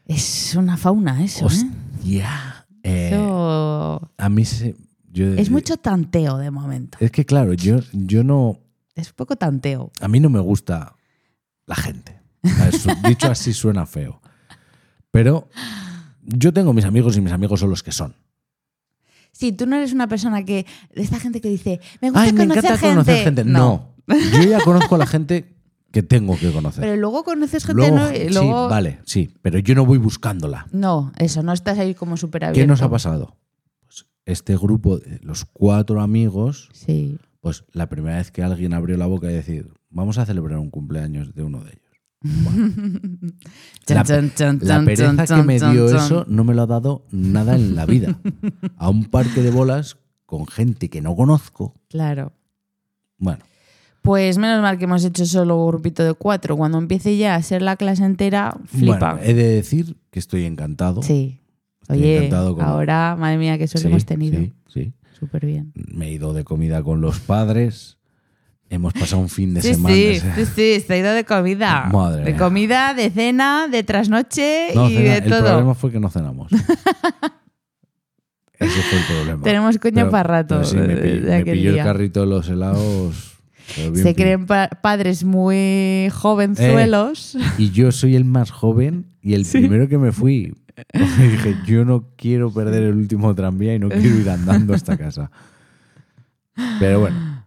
[0.06, 1.48] Es una fauna eso, ¿eh?
[1.48, 2.66] Hostia.
[2.84, 4.76] Eh, Eso a mí se.
[5.12, 6.98] yo- es mucho tanteo de momento.
[7.02, 8.60] Es que claro, yo, yo no.
[8.96, 9.92] Es poco tanteo.
[10.00, 10.96] A mí no me gusta
[11.70, 12.20] la gente.
[13.08, 14.22] Dicho así suena feo.
[15.12, 15.48] Pero
[16.24, 18.16] yo tengo mis amigos y mis amigos son los que son.
[19.32, 20.66] Sí, tú no eres una persona que.
[20.94, 22.90] De esta gente que dice, me gusta Ay, me conocer encanta gente.
[22.96, 23.44] conocer gente.
[23.46, 23.96] No.
[24.08, 25.56] Yo ya conozco a la gente
[25.92, 26.84] que tengo que conocer.
[26.84, 28.12] Pero luego conoces gente, Luego, ¿no?
[28.16, 29.34] Y luego- Sí, vale, sí.
[29.42, 30.68] Pero yo no voy buscándola.
[30.72, 32.62] No, eso, no estás ahí como súper abierto.
[32.64, 33.38] ¿Qué nos ha pasado?
[33.86, 37.18] Pues este grupo, de los cuatro amigos, Sí.
[37.40, 40.70] pues la primera vez que alguien abrió la boca y decir, vamos a celebrar un
[40.70, 41.84] cumpleaños de uno de ellos.
[43.88, 48.20] La, pereza que me dio eso no me lo ha dado nada en la vida.
[48.78, 51.74] A un parque de bolas con gente que no conozco.
[51.90, 52.34] Claro.
[53.18, 53.40] Bueno,
[54.02, 56.56] Pues menos mal que hemos hecho solo un grupito de cuatro.
[56.56, 59.14] Cuando empiece ya a ser la clase entera, flipa.
[59.14, 61.02] bueno, he de decir que estoy encantado.
[61.02, 61.38] sí.
[61.82, 64.40] Estoy Oye, encantado con- ahora, madre mía, qué suerte Sí, hemos tenido.
[64.40, 64.94] sí, sí.
[65.20, 65.72] Súper bien.
[65.74, 67.98] Me he ido de comida con los padres.
[68.72, 69.96] Hemos pasado un fin de Sí, semana.
[69.96, 70.20] sí,
[70.56, 71.90] sí, sí, ido de comida.
[71.92, 72.38] Madre de mía.
[72.40, 75.44] comida, de cena, de trasnoche No, y cena- de el todo.
[75.46, 76.52] problema fue que no cenamos.
[78.60, 79.44] Ese fue el problema.
[79.44, 83.38] Tenemos coña Pero- para rato sí, me de- pilló, me el carrito de los helados.
[83.94, 87.38] Se creen pa- padres muy jovenzuelos.
[87.58, 90.54] Y yo soy el más joven y el primero que me fui.
[90.94, 94.98] Porque dije, yo no quiero perder el último tranvía y no quiero ir andando hasta
[94.98, 95.30] casa.
[96.80, 97.39] Pero bueno,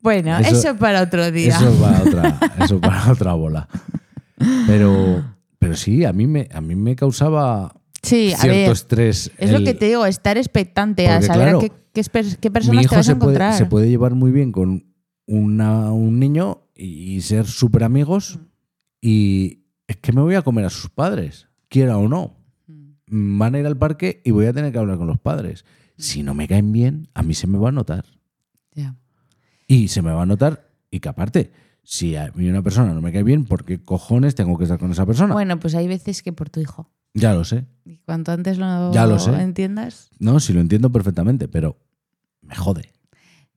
[0.00, 1.56] Bueno, Eso- eso, para otro día.
[1.56, 3.68] eso para otra, eso para otra bola.
[4.66, 5.24] Pero,
[5.58, 8.70] pero sí, a mí me, a mí me causaba sí, a cierto ver.
[8.70, 9.30] estrés.
[9.38, 12.02] Es el- lo que te digo, estar expectante a saber claro, qué, qué,
[12.40, 13.54] qué Mi personas te hijo vas a se puede, encontrar.
[13.54, 14.84] se puede llevar muy bien con
[15.26, 18.46] una- un niño y ser súper amigos Mm.
[19.02, 21.46] y es que me voy a comer a sus padres.
[21.68, 22.36] quiera o no.
[23.06, 25.64] Van a ir al parque y voy a tener que hablar con los padres.
[25.96, 28.04] Si no me caen bien, a mí se me va a notar.
[28.74, 28.96] Ya.
[29.72, 31.52] Y se me va a notar, y que aparte,
[31.84, 34.80] si a mí una persona no me cae bien, ¿por qué cojones tengo que estar
[34.80, 35.32] con esa persona?
[35.32, 36.90] Bueno, pues hay veces que por tu hijo.
[37.14, 37.66] Ya lo sé.
[37.84, 39.30] Y cuanto antes lo, Ya lo sé.
[39.40, 41.76] entiendas, No, sí lo entiendo perfectamente, pero
[42.42, 42.90] me jode.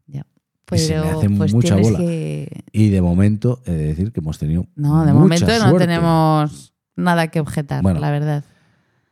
[0.05, 0.27] ya.
[0.71, 1.97] Y se me Pero hace pues mucha bola.
[1.97, 2.63] que...
[2.71, 4.67] Y de momento he de decir que hemos tenido.
[4.75, 8.43] No, de mucha momento no tenemos nada que objetar, Bueno, la verdad.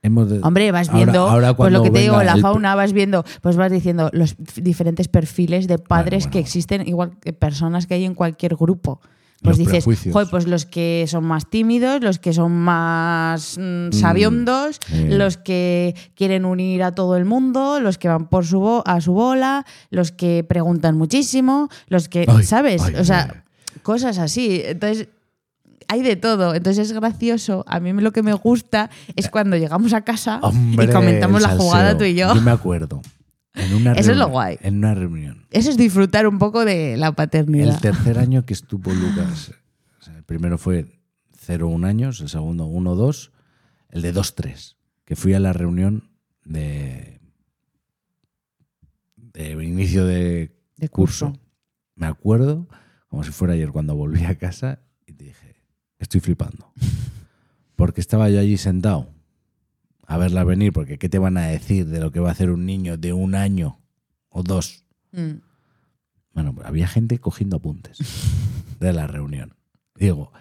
[0.03, 2.91] Hemos de- Hombre, vas viendo, ahora pues lo que te digo, la el- fauna, vas
[2.91, 7.85] viendo, pues vas diciendo los diferentes perfiles de padres bueno, que existen, igual que personas
[7.85, 8.99] que hay en cualquier grupo.
[9.43, 10.11] Pues Los dices.
[10.13, 14.79] "Joder, pues los que son más tímidos, los que son más mm, sabiondos,
[15.09, 19.01] los que quieren unir a todo el mundo, los que van por su bo- a
[19.01, 22.83] su bola, los que preguntan muchísimo, los que, Ay, ¿sabes?
[22.83, 23.79] ay, o sea, ay.
[23.81, 24.61] cosas así.
[24.63, 25.07] Entonces,
[25.91, 26.55] hay de todo.
[26.55, 27.65] Entonces es gracioso.
[27.67, 31.49] A mí lo que me gusta es cuando llegamos a casa Hombre, y comentamos la
[31.49, 32.33] jugada tú y yo.
[32.33, 33.01] Yo me acuerdo.
[33.53, 34.57] En una Eso es lo guay.
[34.61, 35.45] En una reunión.
[35.51, 37.75] Eso es disfrutar un poco de la paternidad.
[37.75, 39.51] El tercer año que estuvo Lucas,
[39.99, 41.01] o sea, el primero fue
[41.45, 43.31] 0-1 años, el segundo 1-2,
[43.89, 46.09] el de 2-3, que fui a la reunión
[46.45, 47.19] de,
[49.17, 51.39] de inicio de de curso.
[51.95, 52.67] Me acuerdo,
[53.07, 54.79] como si fuera ayer, cuando volví a casa
[56.03, 56.71] estoy flipando.
[57.75, 59.09] Porque estaba yo allí sentado
[60.05, 62.49] a verla venir, porque ¿qué te van a decir de lo que va a hacer
[62.51, 63.79] un niño de un año
[64.29, 64.83] o dos?
[65.11, 65.39] Mm.
[66.33, 67.97] Bueno, pues había gente cogiendo apuntes
[68.79, 69.55] de la reunión.
[69.95, 70.31] Digo,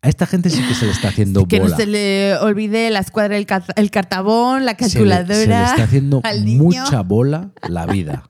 [0.00, 1.76] a esta gente sí que se le está haciendo Que no bola.
[1.76, 3.46] se le olvide la escuadra, el,
[3.90, 5.34] cartabón, la Se le- calculadora.
[5.34, 8.28] Se le, está haciendo mucha bola la vida.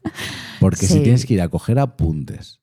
[0.61, 2.61] Porque si tienes que ir a coger apuntes,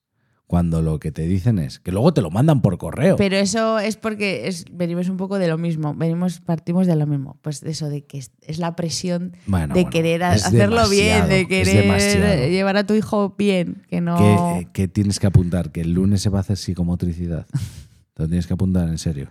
[0.50, 3.14] cuando lo que te dicen es que luego te lo mandan por correo.
[3.14, 7.06] Pero eso es porque es- venimos un poco de lo mismo, venimos, partimos de lo
[7.06, 7.38] mismo.
[7.40, 11.46] Pues eso, de que es, es la presión Bueno, de bueno, querer hacerlo bien, de
[11.46, 14.18] querer llevar a tu hijo bien, que no...
[14.72, 17.46] que tienes que apuntar que el lunes se va a hacer psicomotricidad.
[18.14, 19.28] Te lo tienes que apuntar en serio.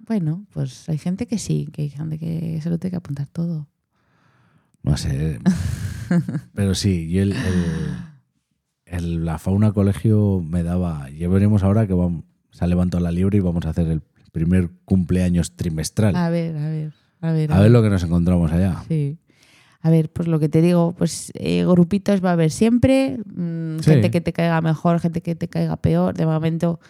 [0.00, 3.28] Bueno, pues hay gente que sí, que hay gente que se lo tiene que apuntar
[3.28, 3.68] todo.
[4.82, 5.38] No sé.
[6.52, 7.96] Pero sí, yo el, el-
[8.90, 11.08] el- la fauna colegio me daba.
[11.10, 14.02] Ya veremos ahora que vamos, se ha levantado la liebre y vamos a hacer el
[14.32, 16.14] primer cumpleaños trimestral.
[16.16, 17.52] A ver, a ver, a ver.
[17.52, 18.82] A ver lo que nos encontramos allá.
[18.88, 19.18] Sí.
[19.80, 23.78] A ver, pues lo que te digo, pues eh, grupitos va a haber siempre, mm,
[23.78, 23.90] Sí.
[23.92, 26.14] gente que te caiga mejor, gente que te caiga peor.
[26.14, 26.80] De momento,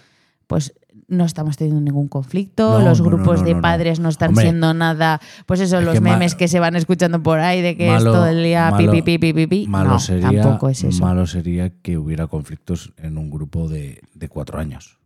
[0.47, 0.73] pues
[1.09, 4.45] no estamos teniendo ningún conflicto, No, los no, grupos no, de padres no están Hombre,
[4.45, 7.77] siendo nada, pues eso, es los que memes que se van escuchando por ahí de
[7.77, 9.67] que malo- es todo el día malo- pi, pi, pi, pi, pi.
[9.69, 11.03] Malo, sería, tampoco es eso.
[11.03, 14.99] malo sería que hubiera conflictos en un grupo de, de cuatro años.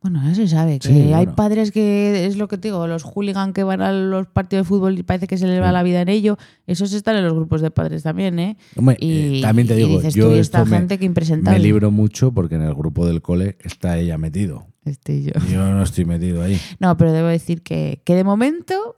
[0.00, 1.34] Bueno, ya se sabe, que Sí, hay bueno.
[1.34, 4.68] padres que, es lo que te digo, los hooligan que van a los partidos de
[4.68, 5.72] fútbol y parece que se les va Sí.
[5.72, 6.38] la vida en ello,
[6.68, 8.56] esos están en los grupos de padres también, ¿eh?
[8.76, 11.58] Hombre, Y, eh, también te digo, dices yo esto esta me, gente que me impresentable.
[11.58, 14.66] libro mucho porque en el grupo del cole está ella metido.
[14.84, 15.32] Este y yo.
[15.52, 16.58] Yo no estoy metido ahí.
[16.78, 18.96] No, pero debo decir que, que de momento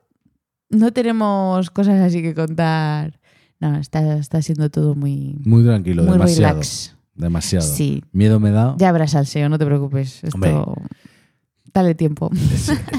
[0.69, 3.19] no tenemos cosas así que contar.
[3.59, 6.53] No, está, está siendo todo muy, Muy tranquilo, muy demasiado.
[6.55, 6.95] relax.
[7.21, 7.67] Demasiado.
[7.67, 8.75] Sí, Miedo me da.
[8.79, 10.25] ya habrá salseo, no te preocupes.
[10.25, 10.55] Esto, Hombre.
[11.73, 12.31] dale tiempo.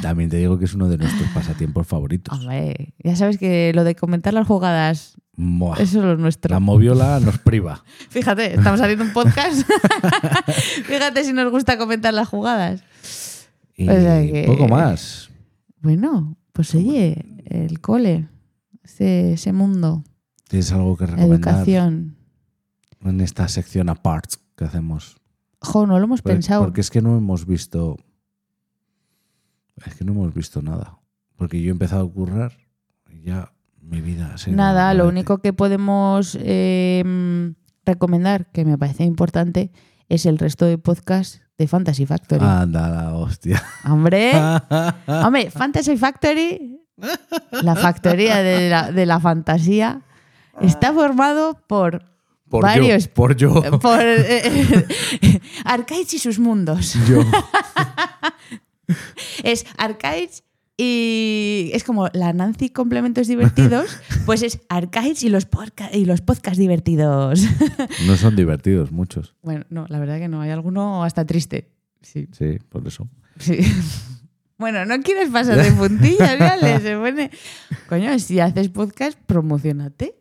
[0.02, 2.38] También te digo que es uno de nuestros pasatiempos favoritos.
[2.40, 6.54] Hombre, ya sabes que lo de comentar las jugadas, Buah, eso es lo nuestro.
[6.54, 7.84] la moviola nos priva.
[8.10, 9.64] Fíjate, estamos haciendo un podcast.
[10.86, 12.84] Fíjate si nos gusta comentar las jugadas.
[13.76, 15.30] Y O sea que- poco más.
[15.82, 18.28] Bueno, pues oye, el cole,
[18.84, 20.04] ese, ese mundo,
[20.48, 22.18] ¿Tienes algo que recomendar educación.
[23.04, 25.18] En esta sección apart que hacemos?
[25.62, 26.64] Jo, no lo hemos Porque- pensado.
[26.64, 27.98] Porque es que no hemos visto.
[29.86, 30.98] Es que no hemos visto nada.
[31.36, 32.52] Porque yo he empezado a currar
[33.10, 34.52] y ya mi vida se.
[34.52, 39.72] Nada, lo único que podemos eh, mm, recomendar, que me parece importante,
[40.10, 42.44] es el resto de podcasts de Fantasy Factory.
[42.46, 43.62] Anda la hostia.
[43.90, 44.34] Hombre,
[45.08, 46.80] hombre, Fantasy Factory,
[47.64, 50.02] la factoría de la, de la fantasía,
[50.60, 52.11] está formado por
[52.52, 53.06] Por varios.
[53.08, 53.14] yo.
[53.14, 53.80] Por yo.
[53.80, 56.96] por eh, Arcades y sus mundos.
[57.10, 57.24] yo.
[59.44, 60.44] Es Arcades
[60.76, 65.48] y es como la Nancy complementos divertidos, pues es Arcades y los,
[65.94, 67.42] y los podcasts divertidos.
[68.06, 69.34] No son divertidos muchos.
[69.42, 71.70] Bueno, no, la verdad que no, hay alguno hasta triste.
[72.02, 73.08] Sí, Sí, por eso.
[73.40, 73.60] sí.
[74.58, 76.80] Bueno, no quieres pasar de puntillas, ¿vale?
[76.82, 77.32] Se pone...
[77.88, 80.21] Coño, si haces podcast, promocionate.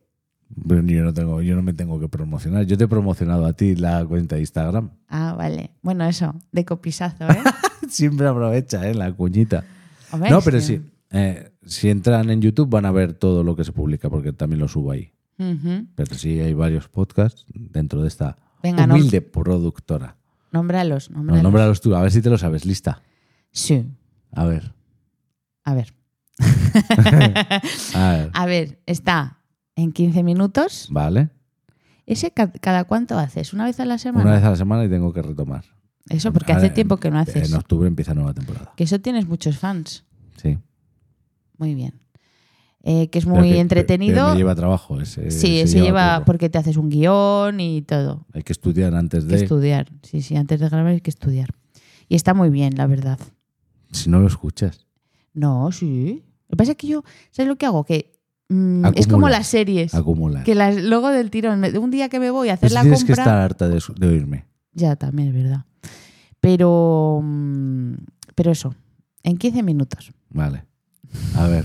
[0.57, 2.64] Yo no tengo, yo no me tengo que promocionar.
[2.66, 4.90] Yo te he promocionado a ti la cuenta de Instagram.
[5.09, 5.70] Ah, vale.
[5.82, 7.38] Bueno, eso, de copisazo, ¿eh?
[7.88, 8.94] Siempre aprovecha, ¿eh?
[8.94, 9.64] La cuñita.
[10.12, 10.80] Hombre, No, pero que- sí.
[11.11, 14.61] eh, si entran en YouTube van a ver todo lo que se publica, porque también
[14.61, 15.12] lo subo ahí.
[15.94, 20.16] Pero sí hay varios podcasts dentro de esta Venga, no- humilde productora.
[20.53, 21.42] Nómbralos, No, nómbralos.
[21.42, 22.66] nómbralos tú, a ver si te lo sabes.
[22.66, 23.01] Lista.
[23.53, 23.86] Sí.
[24.32, 24.74] A ver.
[25.64, 25.94] A ver.
[27.94, 28.30] A ver.
[28.34, 29.38] A ver, está
[29.76, 30.88] en 15 minutos.
[30.90, 31.30] Vale.
[32.06, 33.52] ¿Ese ca- cada cuánto haces?
[33.52, 34.24] ¿Una vez a la semana?
[34.24, 35.64] Una vez a la semana y tengo que retomar.
[36.08, 37.48] Eso, porque hace ver, tiempo que no haces.
[37.50, 38.72] En octubre empieza nueva temporada.
[38.76, 40.04] Que eso tienes muchos fans.
[40.36, 40.58] Sí.
[41.58, 42.00] Muy bien.
[42.82, 44.30] Eh, que es Pero muy que- entretenido.
[44.30, 45.00] me lleva trabajo.
[45.00, 46.24] Ese, sí, ese se lleva curro.
[46.24, 48.26] porque te haces un guion y todo.
[48.32, 49.42] Hay que estudiar antes que de.
[49.42, 49.90] estudiar.
[50.02, 51.50] Sí, sí, antes de grabar hay que estudiar.
[52.08, 53.18] Y está muy bien, la verdad.
[53.92, 54.86] Si no lo escuchas.
[55.34, 56.24] No, sí.
[56.48, 57.84] Lo que pasa es que yo, ¿sabes lo que hago?
[57.84, 58.18] Que
[58.51, 59.94] mm, es como las series.
[59.94, 60.44] Acumular.
[60.44, 63.05] Que las, luego del tirón, un día que me voy a hacer Pues la tienes
[63.05, 63.22] que compra.
[63.24, 64.44] estar harta de, de oírme.
[64.72, 65.64] Ya, también es verdad.
[66.40, 67.94] Pero, mm,
[68.34, 68.74] pero eso,
[69.22, 70.12] en 15 minutos.
[70.30, 70.64] Vale.
[71.36, 71.64] A ver.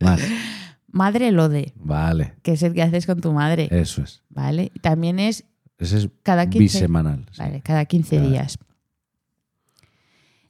[0.00, 0.20] Más.
[0.88, 2.34] Madre lo de, Vale.
[2.42, 3.68] que es el que haces con tu madre.
[3.72, 4.22] Eso es.
[4.28, 4.70] ¿Vale?
[4.80, 5.44] También es
[5.76, 7.26] Ese es cada 15, bisemanal.
[7.32, 7.40] sí.
[7.40, 8.30] vale, cada 15 Claro.
[8.30, 8.58] días.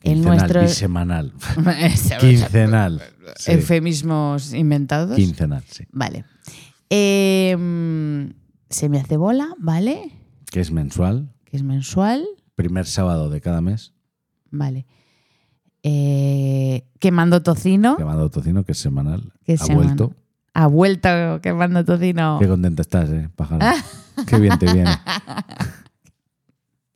[0.04, 1.32] El Quincenal, nuestro- bisemanal.
[2.20, 3.02] Quincenal.
[3.36, 3.52] Sí.
[3.52, 5.16] Eufemismos inventados.
[5.16, 5.84] Quincenal, sí.
[5.92, 6.24] Vale.
[6.90, 7.56] Eh,
[8.70, 10.12] se me hace bola, ¿vale?
[10.50, 11.32] Que es mensual.
[11.44, 12.24] Que es mensual.
[12.54, 13.94] Primer sábado de cada mes.
[14.50, 14.86] Vale.
[15.82, 17.96] Eh, quemando tocino.
[17.98, 19.32] Llamado Tocino, que es semanal.
[19.44, 19.84] Que ha semanal.
[19.96, 20.14] vuelto.
[20.54, 21.08] Ha vuelto
[21.42, 22.38] quemando tocino.
[22.40, 23.66] Qué contenta estás, eh, pájaro.
[24.26, 24.90] Qué bien te viene.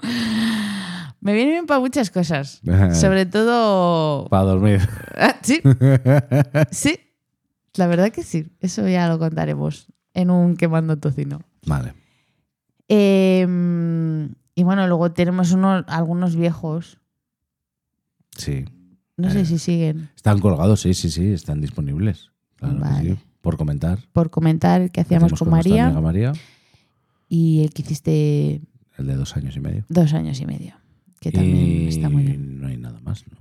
[1.21, 2.61] Me viene bien para muchas cosas.
[2.93, 4.29] Sobre todo.
[4.29, 4.81] Para dormir.
[5.16, 5.61] Ah, sí.
[6.71, 6.99] Sí.
[7.75, 8.47] La verdad que sí.
[8.61, 11.41] Eso ya lo contaremos en un quemando tocino.
[11.66, 11.95] Vale.
[12.89, 13.47] Eh,
[14.55, 16.99] y bueno, luego tenemos unos, algunos viejos.
[18.37, 18.64] Sí.
[19.16, 19.45] No sé Eh.
[19.45, 20.11] si siguen.
[20.16, 21.33] Están colgados, sí, sí, sí.
[21.33, 22.31] Están disponibles.
[22.57, 23.14] Claro que Vale.
[23.16, 23.21] sí.
[23.41, 23.99] Por comentar.
[24.12, 26.33] Por comentar que hacíamos Hacemos con María María.
[27.29, 28.62] y el que hiciste
[28.97, 29.85] El de dos años y medio.
[29.89, 30.75] dos años y medio.
[31.21, 32.61] Que también y está muy bien.
[32.61, 33.39] no hay nada más, ¿no?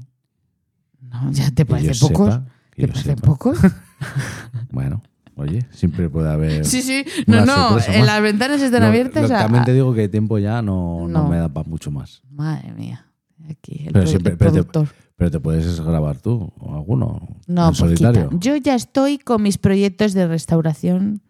[1.10, 2.34] No, ya te parece pocos.
[2.34, 3.22] sepa, ¿Te parece sepa.
[3.22, 3.60] pocos?
[4.72, 5.02] Bueno,
[5.36, 6.64] oye, siempre puede haber.
[6.66, 7.04] Sí, sí.
[7.26, 7.70] No, no.
[7.80, 8.06] En más.
[8.06, 9.28] las ventanas están abiertas.
[9.30, 11.28] también te digo que tiempo ya no, no No.
[11.30, 12.22] me da para mucho más.
[12.30, 13.06] Madre mía.
[13.50, 14.88] Aquí el, Pero siempre- el pero te-.
[15.16, 17.28] Pero te puedes grabar tú o alguno.
[17.48, 18.30] No, en solitario.
[18.40, 21.22] Yo ya estoy con mis proyectos de restauración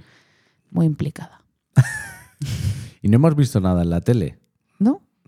[0.72, 1.42] muy implicada.
[3.02, 4.38] Y no hemos visto nada en la tele.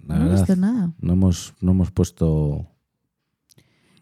[0.09, 0.15] ¿No?
[0.15, 0.93] La no he visto nada.
[0.99, 2.65] No hemos, no hemos puesto.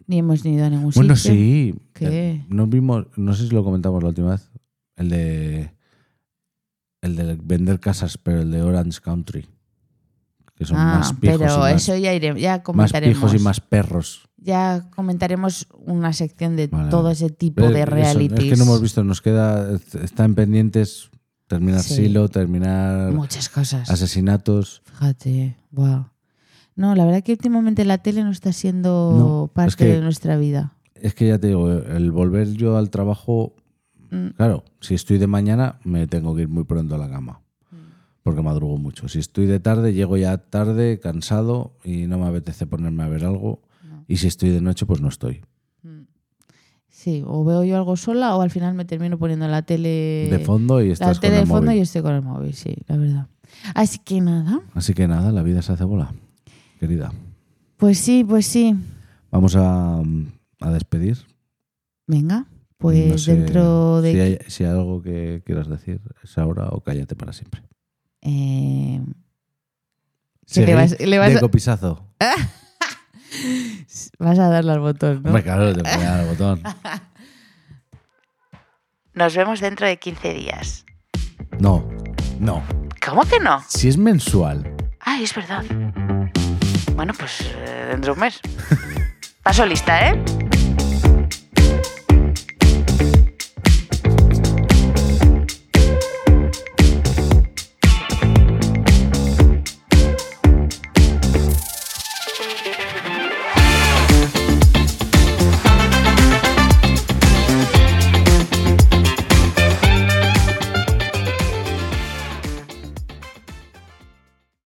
[0.07, 1.31] Ni hemos ido a ningún Bueno, sitio.
[1.33, 1.75] sí.
[1.93, 2.07] ¿Qué?
[2.31, 4.49] Eh, No vimos, no sé si lo comentamos la última vez.
[4.95, 5.73] El de.
[7.01, 9.45] El de vender casas, pero el de Orange Country.
[10.55, 11.37] Que son Ah, más pijos.
[11.39, 13.15] pero y más, eso ya iremos, ya más comentaremos.
[13.17, 14.27] pijos y más perros.
[14.37, 18.43] Ya comentaremos una sección de Vale, todo ese tipo de eso, realities.
[18.45, 19.75] Es que no hemos visto, nos queda.
[20.01, 21.11] Está en pendientes
[21.47, 21.95] terminar Sí.
[21.95, 23.89] Silo, terminar Muchas cosas.
[23.89, 24.81] asesinatos.
[24.85, 26.05] Fíjate, wow.
[26.75, 30.01] No, la verdad que últimamente la tele no está siendo No, parte es que- de
[30.01, 30.73] nuestra vida.
[30.95, 33.53] Es que ya te digo, el volver yo al trabajo,
[34.11, 34.29] Mm.
[34.35, 37.41] claro, si estoy de mañana me tengo que ir muy pronto a la cama,
[38.23, 39.07] porque madrugo mucho.
[39.07, 43.25] Si estoy de tarde, llego ya tarde, cansado y no me apetece ponerme a ver
[43.25, 43.61] algo.
[43.87, 44.03] No.
[44.07, 45.41] Y si estoy de noche, pues no estoy.
[46.97, 50.39] Sí, o veo yo algo sola o al final me termino poniendo la tele de
[50.43, 51.77] fondo y la estás con tele el de fondo móvil.
[51.77, 53.27] y estoy con el móvil, sí, la verdad.
[53.75, 56.11] Así que nada, Así que nada, la vida se hace bola,
[56.79, 57.13] querida.
[57.77, 58.75] pues sí, pues sí.
[59.29, 60.01] Vamos a,
[60.59, 61.19] a despedir.
[62.07, 62.47] Venga,
[62.79, 64.11] pues No sé dentro de...
[64.13, 67.61] Si hay, si hay algo que quieras decir, es ahora o cállate para siempre.
[68.23, 69.01] eh,
[70.47, 72.07] Seguir le vas, le vas de copisazo.
[74.19, 75.29] vas a darle al botón, ¿no?
[75.29, 76.61] Hombre, claro, te voy a dar el botón.
[79.13, 80.85] Nos vemos dentro de 15 días.
[81.59, 81.87] No,
[82.39, 82.63] no.
[83.03, 83.63] ¿Cómo que no?
[83.67, 84.75] Si es mensual.
[84.99, 85.63] Ah, es verdad.
[86.95, 88.39] Bueno, pues eh, dentro de un mes.
[89.41, 90.23] Paso lista, ¿eh?